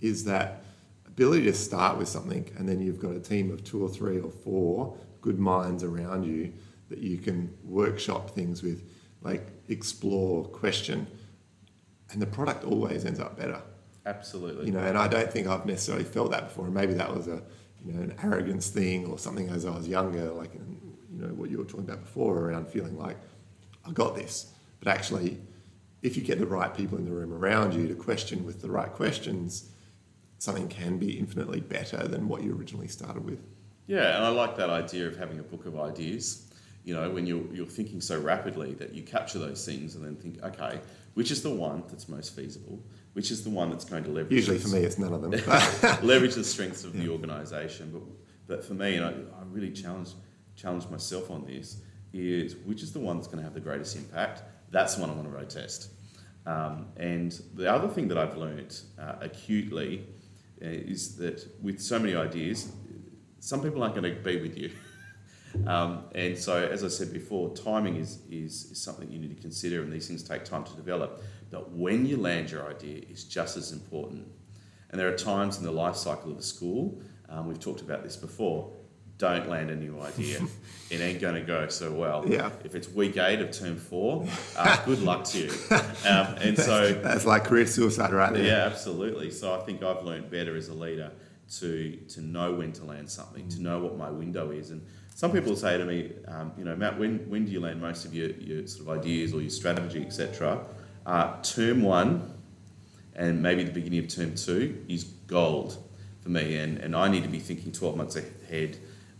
[0.00, 0.64] is that
[1.16, 4.20] ability to start with something and then you've got a team of two or three
[4.20, 6.52] or four good minds around you
[6.90, 8.86] that you can workshop things with,
[9.22, 11.06] like explore, question,
[12.12, 13.60] and the product always ends up better.
[14.04, 14.66] Absolutely.
[14.66, 16.66] You know, and I don't think I've necessarily felt that before.
[16.66, 17.42] And maybe that was a,
[17.82, 21.50] you know, an arrogance thing or something as I was younger, like, you know, what
[21.50, 23.16] you were talking about before around feeling like,
[23.86, 24.52] I got this.
[24.80, 25.40] But actually,
[26.02, 28.70] if you get the right people in the room around you to question with the
[28.70, 29.70] right questions,
[30.38, 33.42] something can be infinitely better than what you originally started with.
[33.86, 36.50] Yeah, and I like that idea of having a book of ideas.
[36.84, 40.16] You know, when you're, you're thinking so rapidly that you capture those things and then
[40.16, 40.80] think, okay,
[41.14, 42.80] which is the one that's most feasible?
[43.16, 44.30] which is the one that's going to leverage.
[44.30, 45.30] Usually for me, it's none of them.
[46.06, 47.90] leverage the strengths of the organisation.
[47.90, 48.02] But,
[48.46, 50.10] but for me, and I, I really challenge,
[50.54, 51.78] challenge myself on this,
[52.12, 54.42] is which is the one that's going to have the greatest impact?
[54.70, 55.92] That's the one I want to road test.
[56.44, 60.04] Um, and the other thing that I've learned uh, acutely
[60.60, 62.72] is that with so many ideas,
[63.40, 64.70] some people aren't going to be with you.
[65.66, 69.40] um, and so, as I said before, timing is, is, is something you need to
[69.40, 71.22] consider, and these things take time to develop.
[71.50, 74.26] But when you land your idea is just as important.
[74.90, 78.02] And there are times in the life cycle of a school, um, we've talked about
[78.02, 78.72] this before,
[79.18, 80.40] don't land a new idea.
[80.90, 82.24] it ain't going to go so well.
[82.26, 82.50] Yeah.
[82.64, 84.26] If it's week eight of term four,
[84.56, 85.52] uh, good luck to you.
[86.06, 88.44] Um, and so that's like career suicide, right there.
[88.44, 89.32] Yeah, absolutely.
[89.32, 91.10] So I think I've learned better as a leader
[91.58, 94.70] to to know when to land something, to know what my window is.
[94.70, 97.80] And some people say to me, um, you know, Matt, when when do you land
[97.80, 100.64] most of your, your sort of ideas or your strategy, etc.
[101.04, 102.36] Uh, term one
[103.16, 105.82] and maybe the beginning of term two is gold
[106.20, 108.78] for me, and, and I need to be thinking 12 months ahead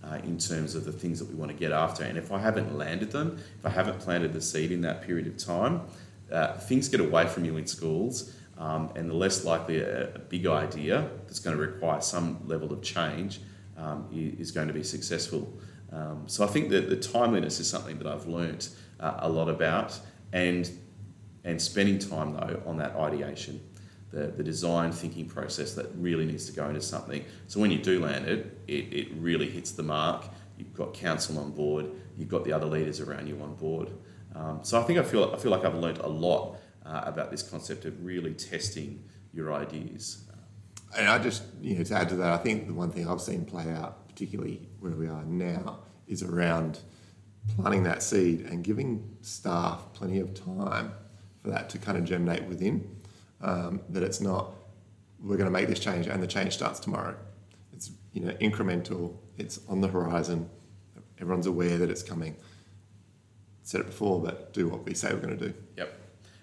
[0.09, 2.05] uh, in terms of the things that we want to get after.
[2.05, 5.27] And if I haven't landed them, if I haven't planted the seed in that period
[5.27, 5.83] of time,
[6.31, 10.19] uh, things get away from you in schools, um, and the less likely a, a,
[10.19, 13.41] big idea that's going to require some level of change
[13.77, 15.53] um, is going to be successful.
[15.93, 19.49] Um, so I think that the timeliness is something that I've learnt uh, a lot
[19.49, 19.99] about,
[20.33, 20.71] and
[21.45, 23.61] and spending time though on that ideation,
[24.17, 27.23] the, the design thinking process that really needs to go into something.
[27.49, 30.25] So when you do land it, it, it really hits the mark.
[30.57, 33.91] You've got council on board, you've got the other leaders around you on board.
[34.35, 37.31] Um, so I think I feel, I feel like I've learned a lot uh, about
[37.31, 40.25] this concept of really testing your ideas.
[40.97, 43.21] And I just, you know, to add to that, I think the one thing I've
[43.21, 46.81] seen play out, particularly where we are now, is around
[47.55, 50.93] planting that seed and giving staff plenty of time
[51.43, 52.96] for that to kind of germinate within.
[53.41, 54.55] Um, that it's not
[55.23, 57.17] we're going to make this change and the change starts tomorrow.
[57.73, 59.17] It's you know incremental.
[59.37, 60.49] It's on the horizon.
[61.19, 62.37] Everyone's aware that it's coming.
[63.63, 65.55] Said it before, but do what we say we're going to do.
[65.77, 65.99] Yep.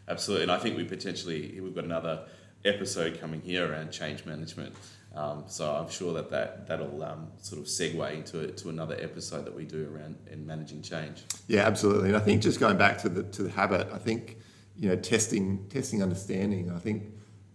[0.10, 0.43] absolutely.
[0.43, 2.25] And I think we potentially we've got another
[2.65, 4.75] episode coming here around change management.
[5.15, 9.45] Um, so I'm sure that, that that'll um, sort of segue into to another episode
[9.45, 11.23] that we do around in managing change.
[11.47, 12.10] Yeah, absolutely.
[12.10, 14.38] And I think just going back to the to the habit, I think
[14.75, 16.71] you know testing testing understanding.
[16.71, 17.03] I think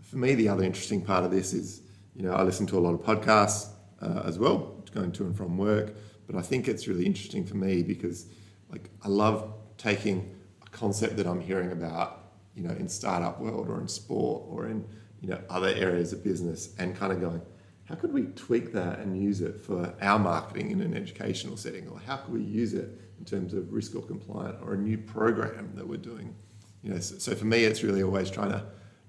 [0.00, 1.82] for me the other interesting part of this is
[2.14, 5.36] you know I listen to a lot of podcasts uh, as well, going to and
[5.36, 5.94] from work.
[6.26, 8.26] But I think it's really interesting for me because
[8.70, 13.68] like I love taking a concept that I'm hearing about you know in startup world
[13.68, 14.84] or in sport or in
[15.20, 17.40] you know other areas of business and kind of going
[17.84, 21.88] how could we tweak that and use it for our marketing in an educational setting
[21.88, 24.98] or how could we use it in terms of risk or compliant or a new
[24.98, 26.34] program that we're doing
[26.82, 28.64] you know so, so for me it's really always trying to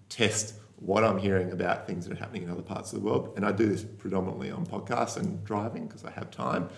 [0.10, 3.34] test what I'm hearing about things that are happening in other parts of the world
[3.36, 6.70] and I do this predominantly on podcasts and driving because I have time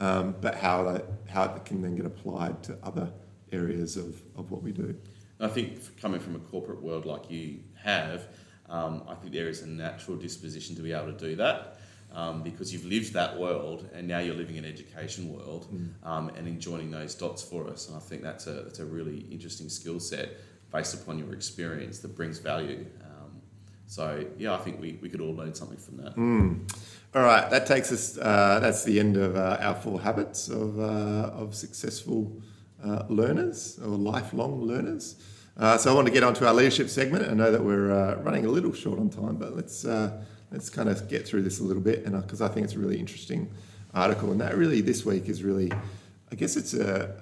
[0.00, 3.10] um, but how that how it can then get applied to other
[3.50, 4.94] areas of, of what we do
[5.40, 8.28] I think coming from a corporate world like you have
[8.68, 11.77] um, I think there is a natural disposition to be able to do that.
[12.10, 15.90] Um, because you've lived that world and now you're living an education world mm.
[16.02, 16.48] um, and
[16.90, 17.88] those dots for us.
[17.88, 20.30] And I think that's a, that's a really interesting skill set
[20.72, 22.86] based upon your experience that brings value.
[23.02, 23.42] Um,
[23.86, 26.16] so, yeah, I think we, we could all learn something from that.
[26.16, 26.70] Mm.
[27.14, 30.78] All right, that takes us, uh, that's the end of uh, our four habits of,
[30.78, 32.40] uh, of successful
[32.84, 35.16] uh, learners or lifelong learners.
[35.56, 37.28] Uh, so I want to get onto our leadership segment.
[37.28, 40.70] I know that we're uh, running a little short on time, but let's uh, let's
[40.70, 42.98] kind of get through this a little bit, and because I think it's a really
[42.98, 43.50] interesting
[43.94, 45.70] article, and that really this week is really,
[46.30, 47.14] I guess it's a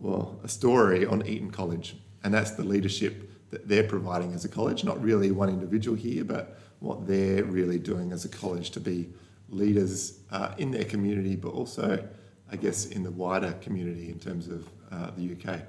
[0.00, 4.48] well a story on Eton College, and that's the leadership that they're providing as a
[4.48, 4.84] college.
[4.84, 9.10] Not really one individual here, but what they're really doing as a college to be
[9.48, 12.08] leaders uh, in their community, but also,
[12.50, 15.60] I guess, in the wider community in terms of uh, the UK.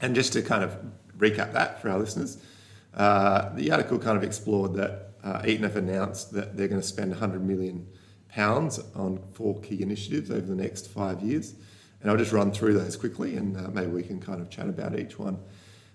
[0.00, 0.76] And just to kind of
[1.18, 2.38] recap that for our listeners,
[2.94, 6.86] uh, the article kind of explored that uh, Eton have announced that they're going to
[6.86, 7.88] spend 100 million
[8.28, 11.54] pounds on four key initiatives over the next five years.
[12.00, 14.68] And I'll just run through those quickly and uh, maybe we can kind of chat
[14.68, 15.38] about each one.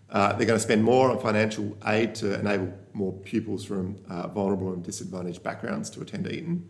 [0.09, 4.27] Uh, they're going to spend more on financial aid to enable more pupils from uh,
[4.27, 6.67] vulnerable and disadvantaged backgrounds to attend Eton.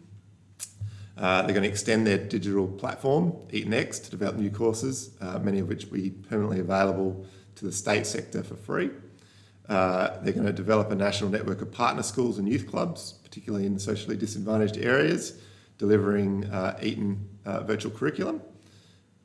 [1.17, 5.60] Uh, they're going to extend their digital platform, EtonX, to develop new courses, uh, many
[5.60, 8.89] of which will be permanently available to the state sector for free.
[9.70, 13.66] Uh, they're going to develop a national network of partner schools and youth clubs, particularly
[13.66, 15.40] in socially disadvantaged areas,
[15.78, 18.42] delivering uh, Eton uh, virtual curriculum.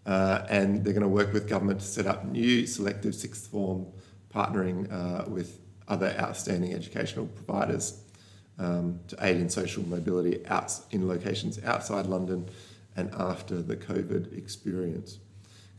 [0.04, 3.86] Uh, and they're going to work with government to set up new selective sixth form
[4.32, 4.86] partnering
[5.28, 8.02] with other outstanding educational providers
[8.58, 12.48] um, to aid in social mobility out, in locations outside London
[12.96, 15.18] and after the COVID experience.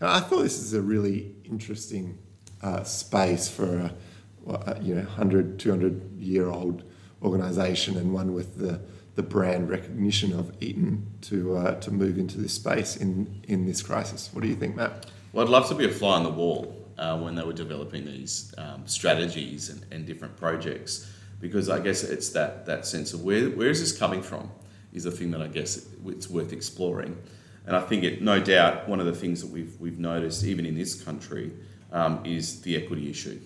[0.01, 2.17] I thought this is a really interesting
[2.62, 3.91] uh, space for
[4.81, 6.84] you know 100, 200 year old
[7.21, 8.79] organisation and one with the,
[9.15, 13.81] the brand recognition of Eton to, uh, to move into this space in, in this
[13.81, 14.29] crisis.
[14.34, 15.08] What do you think, Matt?
[15.34, 18.05] Well, I'd love to be a fly on the wall uh, when they were developing
[18.05, 23.23] these um, strategies and, and different projects because I guess it's that that sense of
[23.23, 24.49] where where is this coming from
[24.93, 27.17] is a thing that I guess it's worth exploring.
[27.67, 30.65] And I think it, no doubt, one of the things that we've we've noticed even
[30.65, 31.51] in this country
[31.91, 33.39] um, is the equity issue,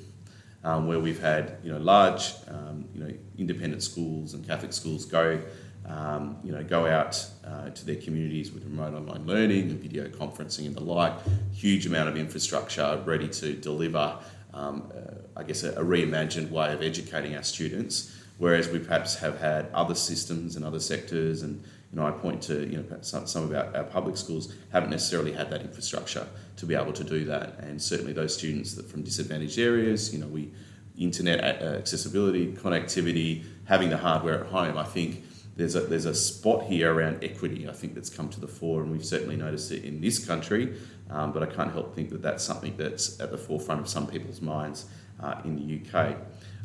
[0.63, 5.05] um, where we've had you know large um, you know independent schools and Catholic schools
[5.05, 5.41] go.
[5.85, 10.07] Um, you know, go out uh, to their communities with remote online learning and video
[10.07, 11.13] conferencing and the like.
[11.51, 14.19] Huge amount of infrastructure ready to deliver
[14.53, 19.15] um, uh, I guess, a, a, reimagined way of educating our students, whereas we perhaps
[19.19, 21.43] have had other systems and other sectors.
[21.43, 24.53] And you know, I point to you know some, some of our, our public schools
[24.71, 28.75] haven't necessarily had that infrastructure to be able to do that, and certainly those students
[28.75, 30.51] that from disadvantaged areas, you know, we
[30.97, 34.77] internet accessibility, connectivity, having the hardware at home.
[34.77, 35.23] I think
[35.55, 37.67] there's a there's a spot here around equity.
[37.67, 40.75] I think that's come to the fore, and we've certainly noticed it in this country.
[41.09, 44.05] Um, but I can't help think that that's something that's at the forefront of some
[44.05, 44.85] people's minds
[45.19, 46.17] uh, in the UK.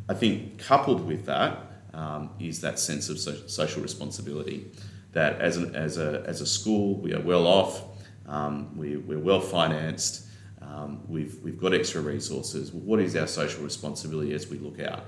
[0.08, 1.58] I think coupled with that
[1.94, 4.70] um, is that sense of so- social responsibility.
[5.14, 7.82] That as, an, as, a, as a school, we are well off,
[8.26, 10.26] um, we, we're well financed,
[10.60, 12.72] um, we've, we've got extra resources.
[12.72, 15.04] What is our social responsibility as we look out?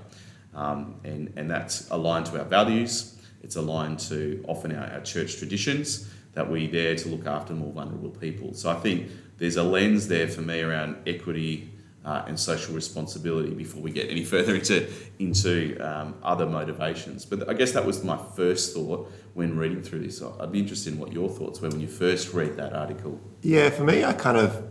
[0.53, 5.37] Um, and, and that's aligned to our values, it's aligned to often our, our church
[5.37, 8.53] traditions that we're there to look after more vulnerable people.
[8.53, 11.71] So I think there's a lens there for me around equity
[12.05, 14.87] uh, and social responsibility before we get any further into
[15.19, 17.25] into um, other motivations.
[17.25, 20.19] But I guess that was my first thought when reading through this.
[20.39, 23.21] I'd be interested in what your thoughts were when you first read that article.
[23.43, 24.67] Yeah, for me, I kind of,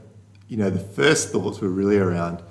[0.49, 2.43] you know, the first thoughts were really around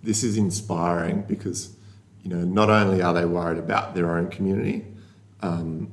[0.00, 1.74] this is inspiring because
[2.22, 4.86] you know not only are they worried about their own community
[5.40, 5.90] um,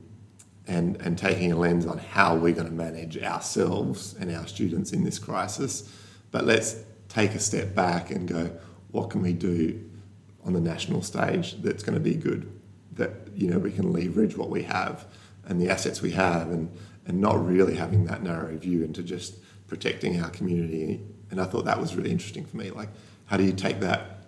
[0.67, 4.91] and and taking a lens on how we're going to manage ourselves and our students
[4.91, 5.91] in this crisis,
[6.29, 8.55] but let's take a step back and go,
[8.91, 9.83] what can we do
[10.43, 12.51] on the national stage that's going to be good?
[12.91, 15.07] That you know we can leverage what we have
[15.47, 16.75] and the assets we have, and
[17.05, 19.37] and not really having that narrow view into just
[19.67, 21.01] protecting our community.
[21.31, 22.71] And I thought that was really interesting for me.
[22.71, 22.89] Like,
[23.25, 24.19] how do you take that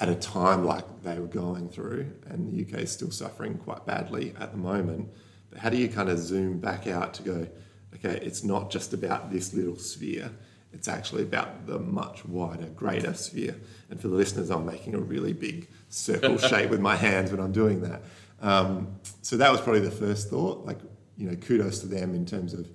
[0.00, 3.86] at a time like they were going through, and the UK is still suffering quite
[3.86, 5.08] badly at the moment?
[5.50, 7.48] But how do you kind of zoom back out to go,
[7.94, 10.30] okay, it's not just about this little sphere,
[10.72, 13.56] it's actually about the much wider, greater sphere.
[13.90, 17.40] And for the listeners, I'm making a really big circle shape with my hands when
[17.40, 18.02] I'm doing that.
[18.40, 20.64] Um, so that was probably the first thought.
[20.64, 20.78] Like,
[21.16, 22.68] you know, kudos to them in terms of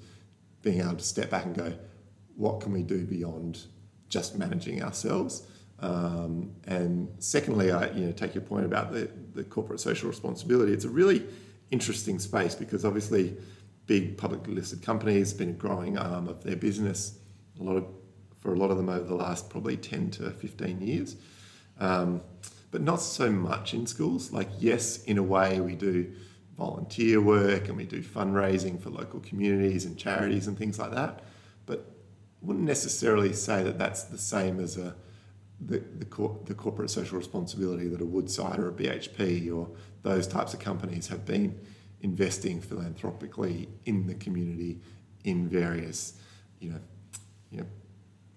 [0.61, 1.73] being able to step back and go,
[2.35, 3.65] what can we do beyond
[4.09, 5.47] just managing ourselves?
[5.79, 10.71] Um, and secondly, I you know take your point about the, the corporate social responsibility.
[10.71, 11.25] It's a really
[11.71, 13.35] interesting space because obviously
[13.85, 17.19] big publicly listed companies have been a growing arm of their business
[17.59, 17.85] a lot of
[18.39, 21.15] for a lot of them over the last probably 10 to 15 years
[21.79, 22.21] um,
[22.73, 24.31] but not so much in schools.
[24.33, 26.11] Like yes in a way we do
[26.57, 31.23] volunteer work and we do fundraising for local communities and charities and things like that
[31.65, 31.95] but
[32.41, 34.95] wouldn't necessarily say that that's the same as a
[35.59, 39.69] the, the, cor- the corporate social responsibility that a Woodside or a BHP or
[40.01, 41.57] those types of companies have been
[42.01, 44.81] investing philanthropically in the community
[45.23, 46.19] in various,
[46.59, 46.79] you know,
[47.49, 47.67] you know,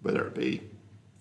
[0.02, 0.62] whether it be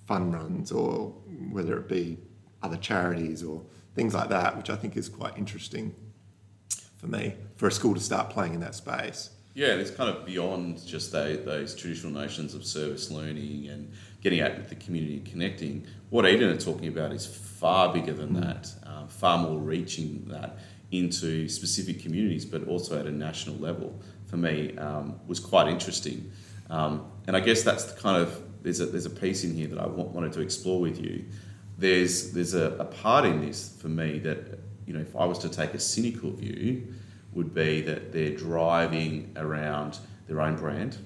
[0.06, 1.08] fun runs or
[1.50, 2.20] whether it be
[2.66, 3.62] other charities or
[3.96, 5.96] things like that, which I think is quite interesting
[6.98, 9.30] for me for a school to start playing in that space.
[9.54, 14.42] Yeah, it's kind of beyond just those, those traditional notions of service learning and getting
[14.42, 15.88] out with the community and connecting.
[16.10, 18.42] What Eton are talking about is far bigger than mm.
[18.42, 20.58] that, uh, far more reaching that
[20.92, 23.98] into specific communities, but also at a national level.
[24.28, 26.32] For me, um, was quite interesting,
[26.70, 29.68] um, and I guess that's the kind of there's a there's a piece in here
[29.68, 31.24] that I wanted to explore with you.
[31.78, 35.40] There's there's a, a part in this for me that you know if I was
[35.40, 36.94] to take a cynical view,
[37.34, 40.98] would be that they're driving around their own brand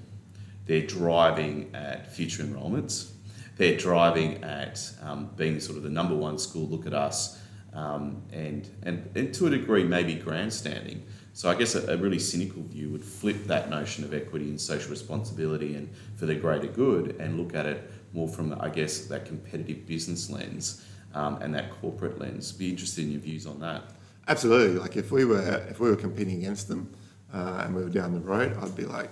[0.69, 3.13] they're driving at future enrolments.
[3.57, 6.67] They're driving at um, being sort of the number one school.
[6.67, 7.39] Look at us,
[7.73, 11.03] um, and, and and to a degree maybe grandstanding.
[11.33, 14.61] So I guess a, a, really cynical view would flip that notion of equity and
[14.61, 19.05] social responsibility and for the greater good, and look at it more from I guess
[19.05, 22.51] that competitive business lens um, and that corporate lens.
[22.51, 23.83] Be interested in your views on that.
[24.27, 24.79] Absolutely.
[24.79, 26.93] Like if we were if we were competing against them
[27.33, 29.09] uh, and we were down the road, I'd be like,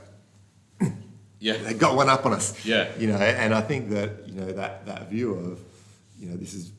[1.40, 2.64] yeah, they got one up on us.
[2.66, 5.60] Yeah, you know, and I think that you know that that view of,
[6.20, 6.72] you know, this is,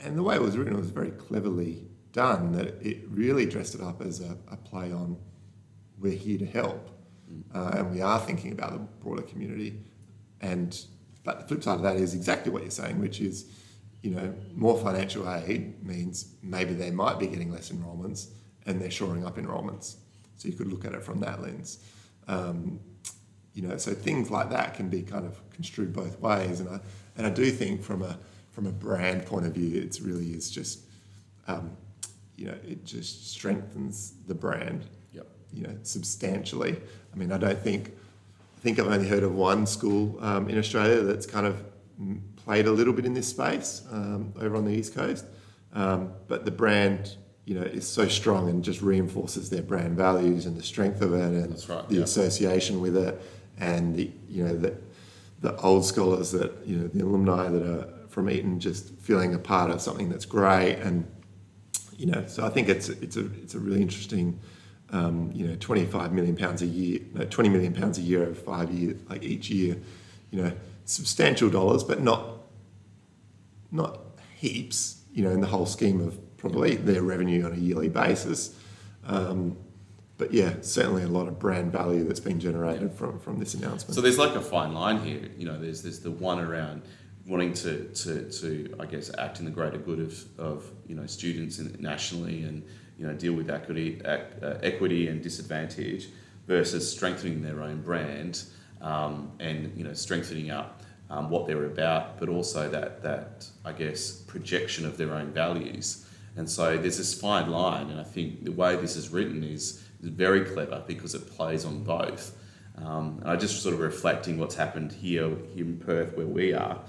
[0.00, 2.52] and the way it was written was very cleverly done.
[2.52, 5.16] That it really dressed it up as a, a play on,
[6.00, 6.90] we're here to help,
[7.32, 7.42] mm.
[7.54, 9.80] uh, and we are thinking about the broader community,
[10.40, 10.84] and
[11.30, 13.46] but the flip side of that is exactly what you're saying, which is,
[14.02, 18.32] you know, more financial aid means maybe they might be getting less enrolments,
[18.66, 19.98] and they're shoring up enrolments.
[20.36, 21.78] So you could look at it from that lens.
[22.26, 22.80] Um,
[23.54, 26.80] you know, so things like that can be kind of construed both ways, and I
[27.16, 28.18] and I do think from a
[28.50, 30.80] from a brand point of view, it's really is just,
[31.46, 31.76] um,
[32.36, 35.28] you know, it just strengthens the brand, yep.
[35.52, 36.76] you know, substantially.
[37.12, 37.92] I mean, I don't think,
[38.60, 41.64] think I've only heard of one school um, in Australia that's kind of
[42.36, 45.24] played a little bit in this space um, over on the east coast,
[45.72, 50.46] um, but the brand you know, is so strong and just reinforces their brand values
[50.46, 52.02] and the strength of it and right, the yeah.
[52.02, 53.20] association with it
[53.58, 54.74] and the you know the
[55.40, 59.38] the old scholars that you know the alumni that are from Eton just feeling a
[59.38, 61.10] part of something that's great and
[61.96, 64.38] you know so I think it's it's a it's a really interesting
[64.92, 68.34] um, you know 25 million pounds a year no, 20 million pounds a year over
[68.34, 69.76] five years like each year
[70.30, 70.52] you know
[70.84, 72.38] substantial dollars but not
[73.70, 74.00] not
[74.36, 78.56] heaps you know in the whole scheme of probably their revenue on a yearly basis
[79.06, 79.56] um,
[80.20, 83.94] but yeah, certainly a lot of brand value that's been generated from, from this announcement.
[83.94, 85.30] So there's like a fine line here.
[85.38, 86.82] You know, there's there's the one around
[87.26, 91.06] wanting to, to, to I guess act in the greater good of, of you know
[91.06, 92.62] students nationally and
[93.00, 94.18] you know deal with equity uh,
[94.62, 96.08] equity and disadvantage
[96.46, 98.44] versus strengthening their own brand
[98.82, 103.72] um, and you know strengthening up um, what they're about, but also that that I
[103.72, 106.06] guess projection of their own values.
[106.36, 109.82] And so there's this fine line, and I think the way this is written is
[110.02, 112.36] is very clever because it plays on both.
[112.76, 115.26] Um, and I just sort of reflecting what's happened here,
[115.56, 116.80] in Perth where we are.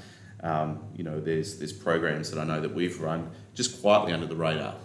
[0.43, 4.27] Um, you know, there's there's programs that I know that we've run just quietly under
[4.27, 4.75] the radar.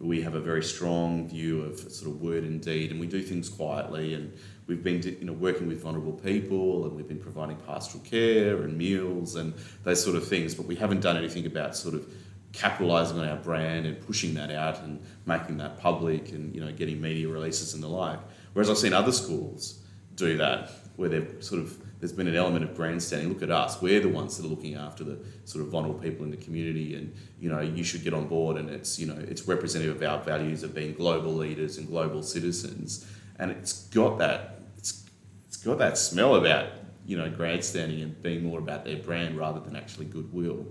[0.00, 3.20] We have a very strong view of sort of word and deed, and we do
[3.22, 4.14] things quietly.
[4.14, 4.32] And
[4.66, 8.76] we've been you know working with vulnerable people, and we've been providing pastoral care and
[8.78, 9.52] meals and
[9.84, 10.54] those sort of things.
[10.54, 12.10] But we haven't done anything about sort of
[12.52, 16.72] capitalizing on our brand and pushing that out and making that public and you know
[16.72, 18.18] getting media releases and the like.
[18.52, 19.80] Whereas I've seen other schools
[20.16, 23.28] do that where they've sort of there's been an element of grandstanding.
[23.28, 26.24] Look at us; we're the ones that are looking after the sort of vulnerable people
[26.24, 28.56] in the community, and you know you should get on board.
[28.56, 32.22] And it's you know it's representative of our values of being global leaders and global
[32.22, 33.06] citizens,
[33.38, 35.04] and it's got that it's
[35.46, 36.68] it's got that smell about
[37.04, 40.66] you know grandstanding and being more about their brand rather than actually goodwill.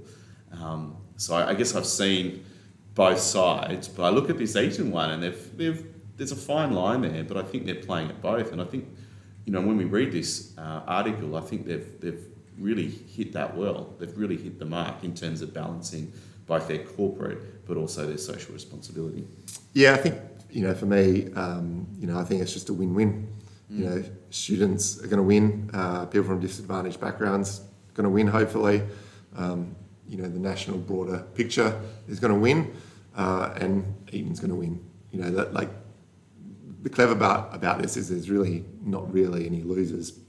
[0.51, 2.43] Um, so I, I guess I've seen
[2.95, 5.85] both sides, but I look at this Eton one, and they've they've
[6.17, 8.87] there's a fine line there, but I think they're playing at both, and I think
[9.49, 12.23] you know, when we read this uh, article, I think they've, they've
[12.59, 13.95] really hit that well.
[13.97, 16.13] They've really hit the mark in terms of balancing
[16.45, 19.25] both their corporate but also their social responsibility.
[19.73, 20.21] Yeah, I think,
[20.51, 23.27] you know, for me, um, you know, I think it's just a win-win.
[23.71, 23.79] Mm.
[23.79, 25.71] You know, students are going to win.
[25.73, 28.83] Uh, people from disadvantaged backgrounds are going to win, hopefully.
[29.35, 29.75] Um,
[30.07, 32.71] you know, the national broader picture is going to win,
[33.15, 34.79] uh, and Eton's going to win.
[35.11, 35.69] You know, that like
[36.81, 40.19] the clever part about this is there's really not really any losers.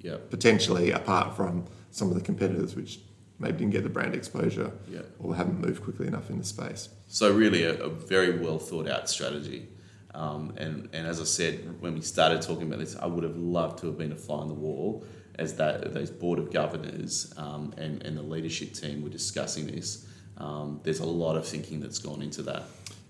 [0.00, 0.30] Yep.
[0.30, 3.00] Potentially, apart from some of the competitors, which
[3.38, 4.72] maybe didn't get the brand exposure
[5.18, 6.88] or haven't moved quickly enough in the space.
[7.08, 9.68] So really, a, a very well thought out strategy.
[10.14, 13.36] Um, and, and as I said, when we started talking about this, I would have
[13.36, 15.04] loved to have been a fly on the wall
[15.38, 20.06] as that those board of governors um, and, and the leadership team were discussing this.
[20.38, 22.64] Um, there's a lot of thinking that's gone into that.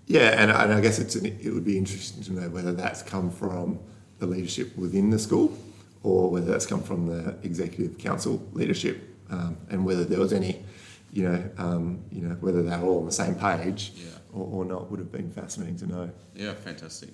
[0.09, 3.03] Yeah, and, and I guess it's an, it would be interesting to know whether that's
[3.03, 3.79] come from
[4.17, 5.55] the leadership within the school
[6.01, 10.65] or whether that's come from the executive council leadership um, and whether there was any,
[11.13, 14.09] you know, um, you know, whether they're all on the same page yeah.
[14.33, 16.09] or, or, not would have been fascinating to know.
[16.35, 17.09] Yeah, fantastic.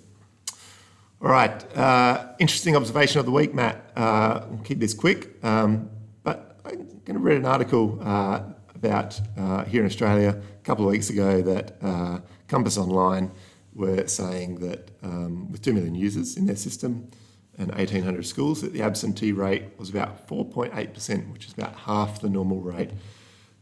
[1.21, 3.91] All right, uh, interesting observation of the week, Matt.
[3.97, 5.89] Uh, we'll keep this quick, um,
[6.23, 8.41] but I'm going to read an article uh,
[8.73, 13.31] about uh, here in Australia a couple of weeks ago that uh, Compass Online
[13.73, 17.09] were saying that um, with 2 million users in their system
[17.57, 22.29] and 1,800 schools, that the absentee rate was about 4.8%, which is about half the
[22.29, 22.91] normal rate.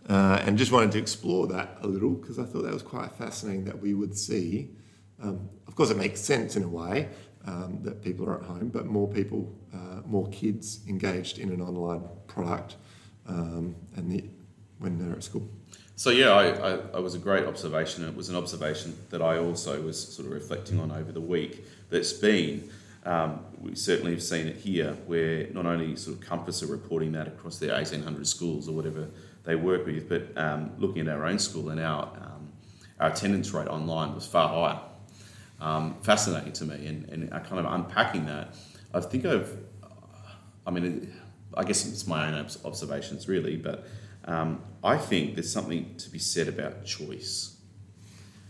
[0.10, 3.12] Uh, and just wanted to explore that a little because I thought that was quite
[3.14, 4.72] fascinating that we would see.
[5.22, 7.10] Um, of course, it makes sense in a way
[7.46, 11.62] um, that people are at home, but more people, uh, more kids engaged in an
[11.62, 12.76] online product
[13.28, 14.26] um, and the,
[14.80, 15.48] when they're at school.
[15.96, 18.04] So yeah, I, I, I, was a great observation.
[18.04, 21.64] It was an observation that I also was sort of reflecting on over the week.
[21.92, 22.68] That's been
[23.06, 27.12] um, we certainly have seen it here, where not only sort of Compass are reporting
[27.14, 29.08] that across their eighteen hundred schools or whatever
[29.44, 32.50] they work with, but um, looking at our own school and our um,
[33.00, 34.80] our attendance rate online was far higher.
[35.60, 38.56] Um, fascinating to me, and, and kind of unpacking that,
[38.94, 39.58] I think I've,
[40.68, 41.14] I mean,
[41.56, 43.88] I guess it's my own observations really, but
[44.26, 47.56] um, I think there's something to be said about choice.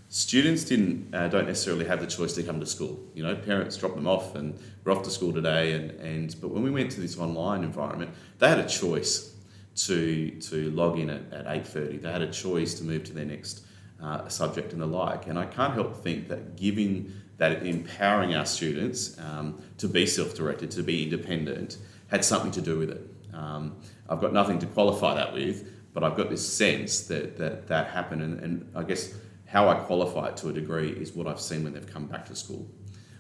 [0.10, 3.00] Students didn't uh, don't necessarily have the choice to come to school.
[3.14, 5.74] You know, parents dropped them off and we're off to school today.
[5.74, 9.36] And, and but when we went to this online environment, they had a choice
[9.76, 12.02] to to log in at, at 8.30.
[12.02, 13.66] They had a choice to move to their next
[14.02, 15.28] uh, subject and the like.
[15.28, 20.70] And I can't help think that giving that empowering our students um, to be self-directed,
[20.72, 21.78] to be independent,
[22.08, 23.02] had something to do with it.
[23.34, 23.78] Um,
[24.08, 27.88] I've got nothing to qualify that with, but I've got this sense that that, that
[27.88, 28.22] happened.
[28.22, 29.14] And, and I guess
[29.46, 32.26] how I qualify it to a degree is what I've seen when they've come back
[32.28, 32.68] to school,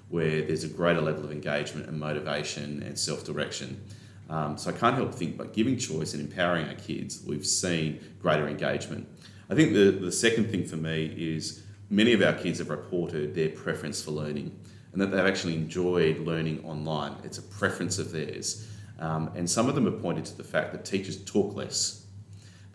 [0.09, 3.80] where there's a greater level of engagement and motivation and self direction.
[4.30, 7.99] Um, so I can't help think, but giving choice and empowering our kids, we've seen
[8.21, 9.07] greater engagement.
[9.49, 13.36] I think the, the second thing for me is many of our kids have reported
[13.36, 14.57] their preference for learning
[14.93, 17.15] and that they've actually enjoyed learning online.
[17.24, 18.67] It's a preference of theirs.
[18.99, 22.02] Um, and some of them have pointed to the fact that teachers talk less,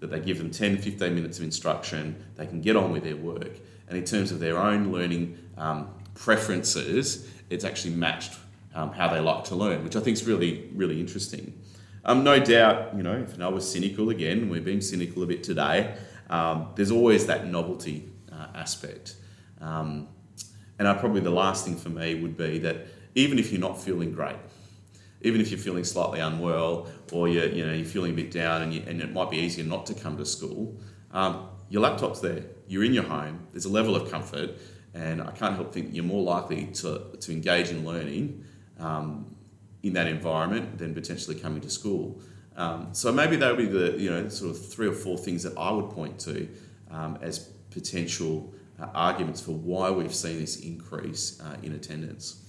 [0.01, 3.17] that they give them 10, 15 minutes of instruction, they can get on with their
[3.17, 3.53] work.
[3.89, 8.39] And in terms of their own learning um, preferences, it's actually matched
[8.75, 11.59] um, how they like to learn, which I think is really, really interesting.
[12.05, 15.43] Um, no doubt, you know, if I was cynical again, we're being cynical a bit
[15.43, 15.97] today,
[16.31, 19.17] um, there's always that novelty uh, aspect.
[19.61, 20.09] Um,
[20.79, 23.83] and I, probably the last thing for me would be that even if you're not
[23.83, 24.37] feeling great,
[25.23, 28.63] even if you're feeling slightly unwell or you're, you know, you're feeling a bit down
[28.63, 30.81] and, you, and it might be easier not to come to school,
[31.13, 34.51] um, your laptop's there, you're in your home, there's a level of comfort,
[34.95, 38.45] and I can't help think you're more likely to, to engage in learning
[38.79, 39.35] um,
[39.83, 42.21] in that environment than potentially coming to school.
[42.57, 45.45] Um, so maybe that would be the you know sort of three or four things
[45.45, 46.49] that I would point to
[46.91, 47.39] um, as
[47.71, 52.48] potential uh, arguments for why we've seen this increase uh, in attendance.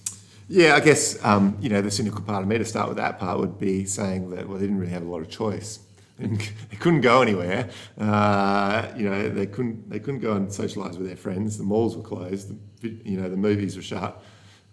[0.52, 3.20] Yeah, I guess um, you know the cynical part of me to start with that
[3.20, 5.78] part would be saying that well they didn't really have a lot of choice.
[6.18, 7.70] They couldn't go anywhere.
[7.96, 11.56] Uh, you know they couldn't they couldn't go and socialise with their friends.
[11.56, 12.52] The malls were closed.
[12.80, 14.20] The, you know the movies were shut.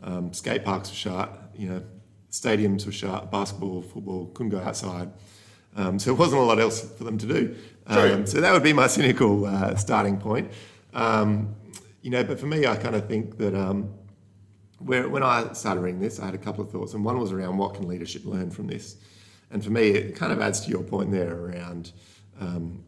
[0.01, 1.51] Um, skate parks were shut.
[1.55, 1.83] You know
[2.31, 3.31] stadiums were shut.
[3.31, 5.11] Basketball, football couldn't go outside.
[5.75, 7.55] Um, so it wasn't a lot else for them to do.
[7.85, 10.51] Um, so that would be my cynical uh, starting point.
[10.95, 11.55] Um,
[12.01, 13.93] you know, but for me, I kind of think that um,
[14.79, 17.31] where, when I started reading this, I had a couple of thoughts, and one was
[17.31, 18.97] around what can leadership learn from this.
[19.51, 21.91] And for me, it kind of adds to your point there around,
[22.39, 22.83] um,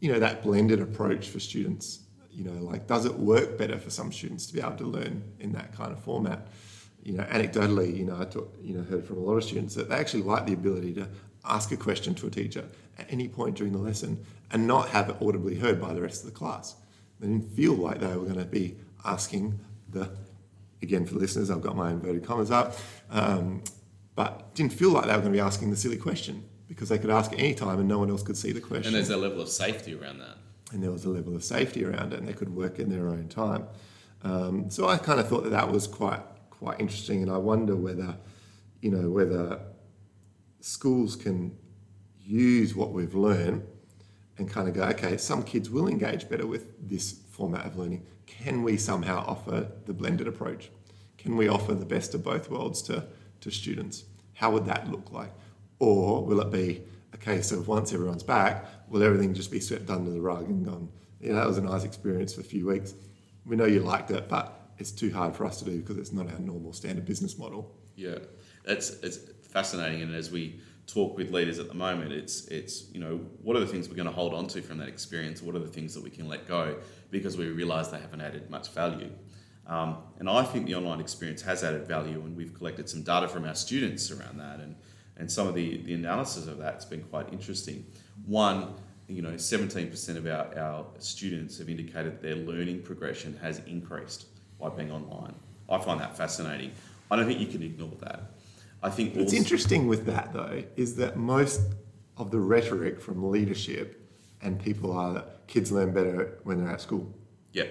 [0.00, 2.00] you know, that blended approach for students.
[2.30, 5.22] You know, like does it work better for some students to be able to learn
[5.38, 6.48] in that kind of format?
[7.02, 9.74] You know, anecdotally, you know, I talk, you know heard from a lot of students
[9.74, 11.08] that they actually like the ability to
[11.44, 12.64] ask a question to a teacher
[12.98, 16.24] at any point during the lesson and not have it audibly heard by the rest
[16.24, 16.76] of the class.
[17.20, 19.58] They didn't feel like they were going to be asking
[19.90, 20.10] the,
[20.82, 22.76] again for the listeners, I've got my inverted commas up,
[23.10, 23.62] um,
[24.14, 26.98] but didn't feel like they were going to be asking the silly question because they
[26.98, 28.86] could ask at any time and no one else could see the question.
[28.86, 30.36] And there's a level of safety around that.
[30.72, 33.08] And there was a level of safety around it and they could work in their
[33.08, 33.66] own time.
[34.22, 36.20] Um, so I kind of thought that that was quite
[36.50, 38.16] quite interesting and I wonder whether,
[38.80, 39.60] you know, whether
[40.60, 41.56] schools can
[42.20, 43.66] use what we've learned
[44.38, 48.06] and kind of go, okay, some kids will engage better with this format of learning.
[48.40, 50.70] Can we somehow offer the blended approach?
[51.18, 53.06] Can we offer the best of both worlds to,
[53.40, 54.04] to students?
[54.34, 55.32] How would that look like?
[55.78, 59.90] Or will it be a case of once everyone's back, will everything just be swept
[59.90, 60.88] under the rug and gone,
[61.20, 62.94] yeah, that was a nice experience for a few weeks.
[63.44, 66.12] We know you liked it, but it's too hard for us to do because it's
[66.12, 67.76] not our normal standard business model.
[67.94, 68.18] Yeah,
[68.64, 69.18] it's, it's
[69.48, 70.02] fascinating.
[70.02, 73.60] And as we talk with leaders at the moment, it's it's you know what are
[73.60, 75.42] the things we're going to hold on to from that experience?
[75.42, 76.76] What are the things that we can let go
[77.12, 79.10] because we realise they haven't added much value?
[79.68, 83.28] Um, and I think the online experience has added value, and we've collected some data
[83.28, 84.74] from our students around that, and
[85.16, 87.86] and some of the the analysis of that's been quite interesting.
[88.26, 88.74] One.
[89.08, 94.26] You know, 17% of our, our students have indicated their learning progression has increased
[94.58, 95.34] by being online.
[95.68, 96.70] I find that fascinating.
[97.10, 98.30] I don't think you can ignore that.
[98.82, 101.60] I think what's interesting with that though is that most
[102.16, 104.01] of the rhetoric from leadership
[104.42, 107.12] and people are that kids learn better when they're at school.
[107.52, 107.64] Yeah.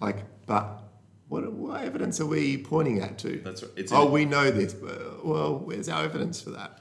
[0.00, 0.82] Like, but
[1.28, 3.40] what, what evidence are we pointing at to?
[3.44, 3.72] That's right.
[3.76, 6.80] It's oh, we know this, but well, where's our evidence for that?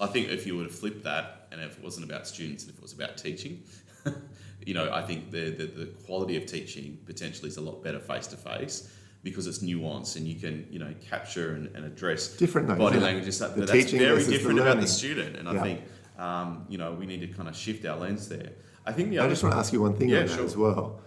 [0.00, 2.72] I think if you were to flip that, and if it wasn't about students and
[2.72, 3.62] if it was about teaching,
[4.66, 8.00] you know, I think the, the, the quality of teaching potentially is a lot better
[8.00, 8.90] face to face
[9.24, 13.00] because it's nuanced and you can you know capture and, and address different though, body
[13.00, 13.54] language and stuff.
[13.54, 15.54] The but that's very different the about the student, and yeah.
[15.54, 15.80] I think
[16.18, 18.52] um, you know we need to kind of shift our lens there.
[18.86, 20.44] I think the I just want to ask you one thing yeah, on that sure.
[20.44, 21.00] as well.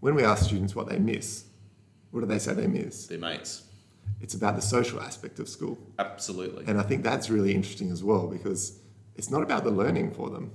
[0.00, 1.44] When we ask students what they miss,
[2.10, 3.06] what do they say they miss?
[3.06, 3.62] Their mates.
[4.20, 5.78] It's about the social aspect of school.
[5.98, 6.64] Absolutely.
[6.66, 8.78] And I think that's really interesting as well because
[9.14, 10.52] it's not about the learning for them.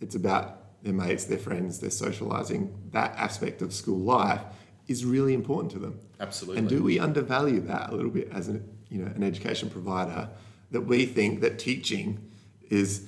[0.00, 4.42] It's about their mates, their friends, their socializing, that aspect of school life
[4.86, 6.00] is really important to them.
[6.20, 6.58] Absolutely.
[6.58, 10.28] And do we undervalue that a little bit as an you know an education provider
[10.70, 12.30] that we think that teaching
[12.70, 13.06] is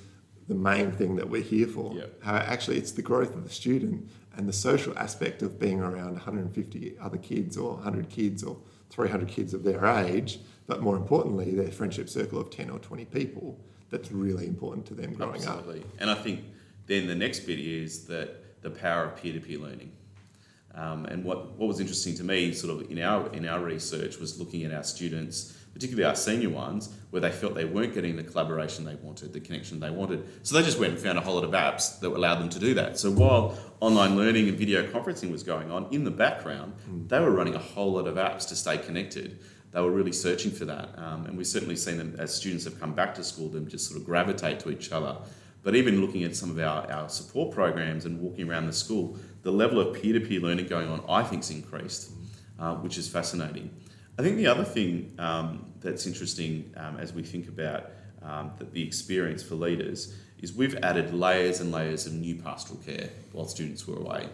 [0.50, 1.94] the main thing that we're here for?
[1.94, 2.22] Yep.
[2.22, 6.12] How actually it's the growth of the student and the social aspect of being around
[6.14, 8.58] 150 other kids or 100 kids or
[8.90, 13.04] 300 kids of their age, but more importantly, their friendship circle of 10 or 20
[13.06, 13.58] people.
[13.90, 15.58] That's really important to them growing up.
[15.58, 15.80] Absolutely.
[15.82, 15.86] up.
[16.00, 16.40] And I think
[16.86, 19.92] then the next bit is that the power of peer-to-peer learning.
[20.74, 24.18] Um, and what, what was interesting to me, sort of in our in our research,
[24.18, 28.16] was looking at our students, particularly our senior ones, where they felt they weren't getting
[28.16, 30.26] the collaboration they wanted, the connection they wanted.
[30.42, 32.58] So they just went and found a whole lot of apps that allowed them to
[32.58, 32.98] do that.
[32.98, 37.08] So while online learning and video conferencing was going on, in the background, mm.
[37.08, 39.40] they were running a whole lot of apps to stay connected.
[39.72, 42.80] They were really searching for that, um, and we've certainly seen them as students have
[42.80, 45.16] come back to school, them just sort of gravitate to each other.
[45.62, 49.18] But even looking at some of our, our support programs and walking around the school,
[49.42, 52.10] the level of peer to peer learning going on, I think, is increased,
[52.58, 53.70] uh, which is fascinating.
[54.20, 57.86] I think the other thing um, that's interesting um, as we think about
[58.22, 62.78] um, the, the, experience for leaders is we've added layers and layers of new pastoral
[62.80, 64.28] care while students were away.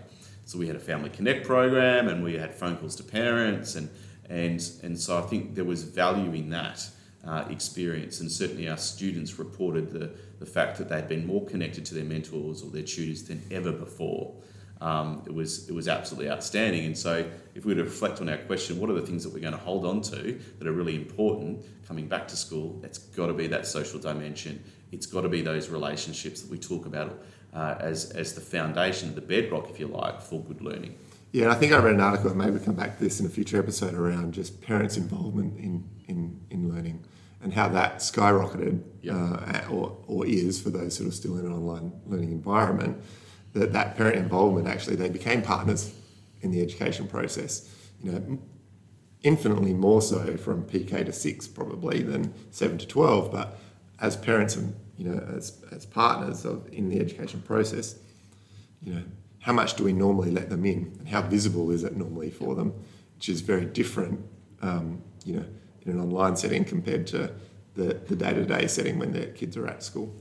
[0.45, 3.89] So we had a Family Connect program and we had phone calls to parents, and,
[4.29, 6.89] and, and so I think there was value in that.
[7.25, 11.85] Uh, experience, and certainly our students reported the, the fact that they'd been more connected
[11.85, 14.33] to their mentors or their tutors than ever before.
[14.81, 16.85] Um, it was it was absolutely outstanding.
[16.85, 19.33] And so, if we were to reflect on our question, what are the things that
[19.33, 22.81] we're going to hold on to that are really important coming back to school?
[22.85, 24.63] It's got to be that social dimension.
[24.93, 27.23] It's got to be those relationships that we talk about
[27.55, 30.97] uh, as as the foundation, the bedrock, if you like, for good learning.
[31.33, 33.19] Yeah, and I think I read an article, and maybe we'll come back to this
[33.21, 37.05] in a future episode around just parents' involvement in in, in learning
[37.43, 39.15] and how that skyrocketed Yep.
[39.15, 43.01] uh, or, or is for those sort of still in an online learning environment
[43.61, 45.95] that that parent involvement actually they became partners
[46.41, 47.69] in the education process
[48.03, 48.39] you know
[49.23, 53.59] infinitely more so from pk to 6 probably than 7 to 12 but
[54.01, 57.97] as parents and you know as, as partners of in the education process
[58.83, 59.03] you know
[59.47, 60.93] how much do we normally let them in?
[60.99, 62.75] And how visible is it normally for them?
[63.15, 64.21] Which is very different
[64.61, 65.45] um, you know
[65.83, 67.33] in an online setting compared to
[67.75, 70.13] the, the day-to-day setting when their kids are at school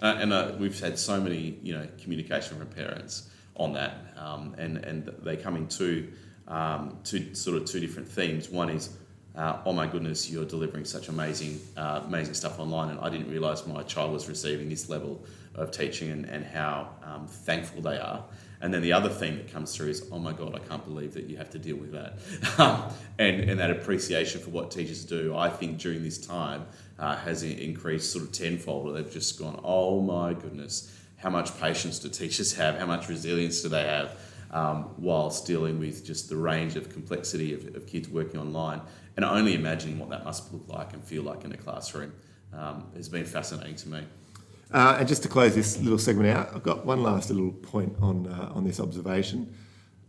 [0.00, 4.54] Uh, and uh, we've had so many, you know, communication from parents on that, um,
[4.56, 6.12] and and they come in two,
[6.46, 8.48] um, two sort of two different themes.
[8.48, 8.90] One is,
[9.34, 13.28] uh, oh my goodness, you're delivering such amazing, uh, amazing stuff online, and I didn't
[13.28, 15.24] realise my child was receiving this level
[15.56, 18.24] of teaching, and and how um, thankful they are.
[18.60, 21.14] And then the other theme that comes through is, oh my God, I can't believe
[21.14, 22.18] that you have to deal with that.
[23.18, 26.66] and, and that appreciation for what teachers do, I think during this time
[26.98, 28.96] uh, has increased sort of tenfold.
[28.96, 32.78] They've just gone, oh my goodness, how much patience do teachers have?
[32.78, 34.18] How much resilience do they have?
[34.50, 38.80] Um, whilst dealing with just the range of complexity of, of kids working online
[39.16, 42.12] and only imagining what that must look like and feel like in a classroom
[42.54, 44.04] um, has been fascinating to me.
[44.72, 47.96] Uh, and just to close this little segment out, I've got one last little point
[48.00, 49.54] on uh, on this observation.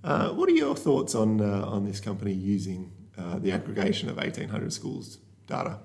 [0.03, 4.20] Uh, what are your thoughts on uh, on this company using uh, the aggregation of
[4.20, 5.80] eighteen hundred schools data?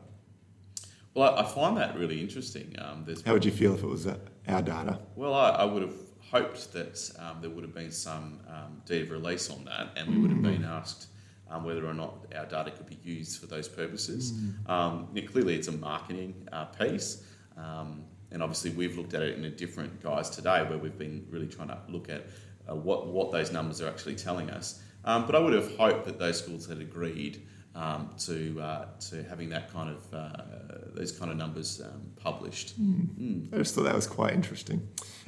[1.14, 2.74] Well, I, I find that really interesting.
[2.78, 4.18] Um, there's How would you feel if it was uh,
[4.48, 4.98] our data?
[5.14, 5.94] Well, I, I would have
[6.30, 10.10] hoped that um, there would have been some um, deed of release on that, and
[10.10, 11.08] we would have been asked
[11.48, 14.32] um, whether or not our data could be used for those purposes.
[14.66, 17.22] Um, clearly, it's a marketing uh, piece,
[17.56, 18.02] um,
[18.34, 21.46] and obviously, we've looked at it in a different guise today, where we've been really
[21.46, 22.26] trying to look at
[22.68, 24.82] uh, what what those numbers are actually telling us.
[25.04, 29.22] Um, but I would have hoped that those schools had agreed um, to uh, to
[29.24, 30.42] having that kind of uh,
[30.94, 32.74] those kind of numbers um, published.
[33.52, 34.86] I just thought that was quite interesting.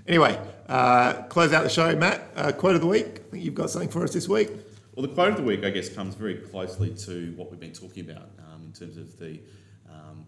[0.09, 0.39] Anyway,
[0.69, 2.29] uh, close out the show, Matt.
[2.37, 3.23] Uh, quote of the week.
[3.29, 4.51] I think you've got something for us this week.
[4.95, 7.73] Well, the quote of the week, I guess, comes very closely to what we've been
[7.73, 9.41] talking about um, in terms of the,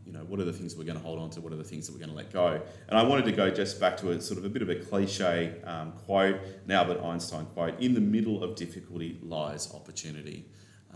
[0.08, 1.62] you know, what are the things we're going to hold on to, what are the
[1.62, 2.60] things that we're going to let go.
[2.88, 4.76] And I wanted to go just back to a sort of a bit of a
[4.76, 10.46] cliche um, quote, an Albert Einstein quote: "In the middle of difficulty lies opportunity."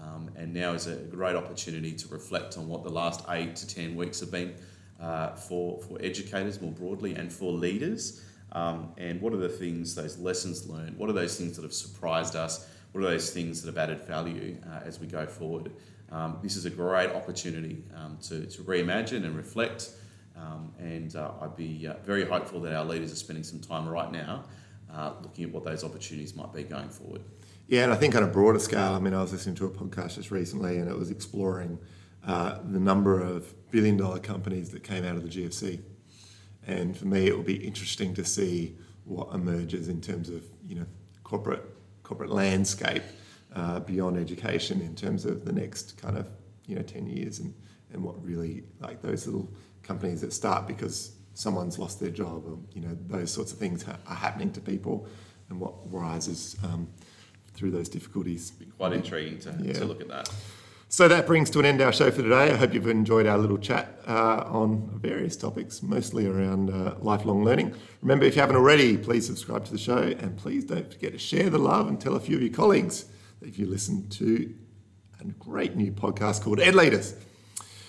[0.02, 3.66] Um, and now is a great opportunity to reflect on what the last eight to
[3.66, 4.54] ten weeks have been
[4.98, 8.24] uh, for for educators more broadly and for leaders.
[8.52, 10.96] Um, and what are the things, those lessons learned?
[10.96, 12.68] What are those things that have surprised us?
[12.92, 15.72] What are those things that have added value uh, as we go forward?
[16.12, 19.90] Um, this is a great opportunity um, to, to reimagine and reflect.
[20.36, 23.88] Um, and uh, I'd be uh, very hopeful that our leaders are spending some time
[23.88, 24.44] right now
[24.92, 27.22] uh, looking at what those opportunities might be going forward.
[27.68, 29.70] Yeah, and I think on a broader scale, I mean, I was listening to a
[29.70, 31.78] podcast just recently and it was exploring
[32.26, 35.80] uh, the number of billion dollar companies that came out of the GFC.
[36.66, 40.76] And for me, it will be interesting to see what emerges in terms of, you
[40.76, 40.86] know,
[41.24, 41.64] corporate,
[42.02, 43.02] corporate landscape
[43.54, 46.28] uh, beyond education in terms of the next kind of,
[46.66, 47.54] you know, 10 years and,
[47.92, 49.48] and what really, like those little
[49.82, 53.82] companies that start because someone's lost their job or, you know, those sorts of things
[53.82, 55.06] ha- are happening to people
[55.48, 56.88] and what rises um,
[57.54, 58.50] through those difficulties.
[58.52, 59.72] Be quite intriguing to, Yeah.
[59.74, 60.30] to look at that.
[60.88, 62.50] So that brings to an end our show for today.
[62.52, 67.42] I hope you've enjoyed our little chat uh, on various topics, mostly around uh, lifelong
[67.44, 67.74] learning.
[68.02, 71.18] Remember, if you haven't already, please subscribe to the show and please don't forget to
[71.18, 73.06] share the love and tell a few of your colleagues
[73.44, 74.54] if you listen to
[75.20, 77.14] a great new podcast called Ed Leaders.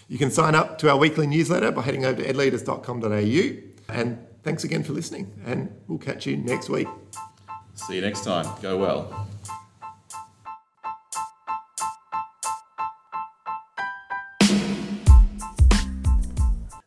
[0.07, 3.93] You can sign up to our weekly newsletter by heading over to edleaders.com.au.
[3.93, 6.87] And thanks again for listening, and we'll catch you next week.
[7.75, 8.47] See you next time.
[8.61, 9.27] Go well.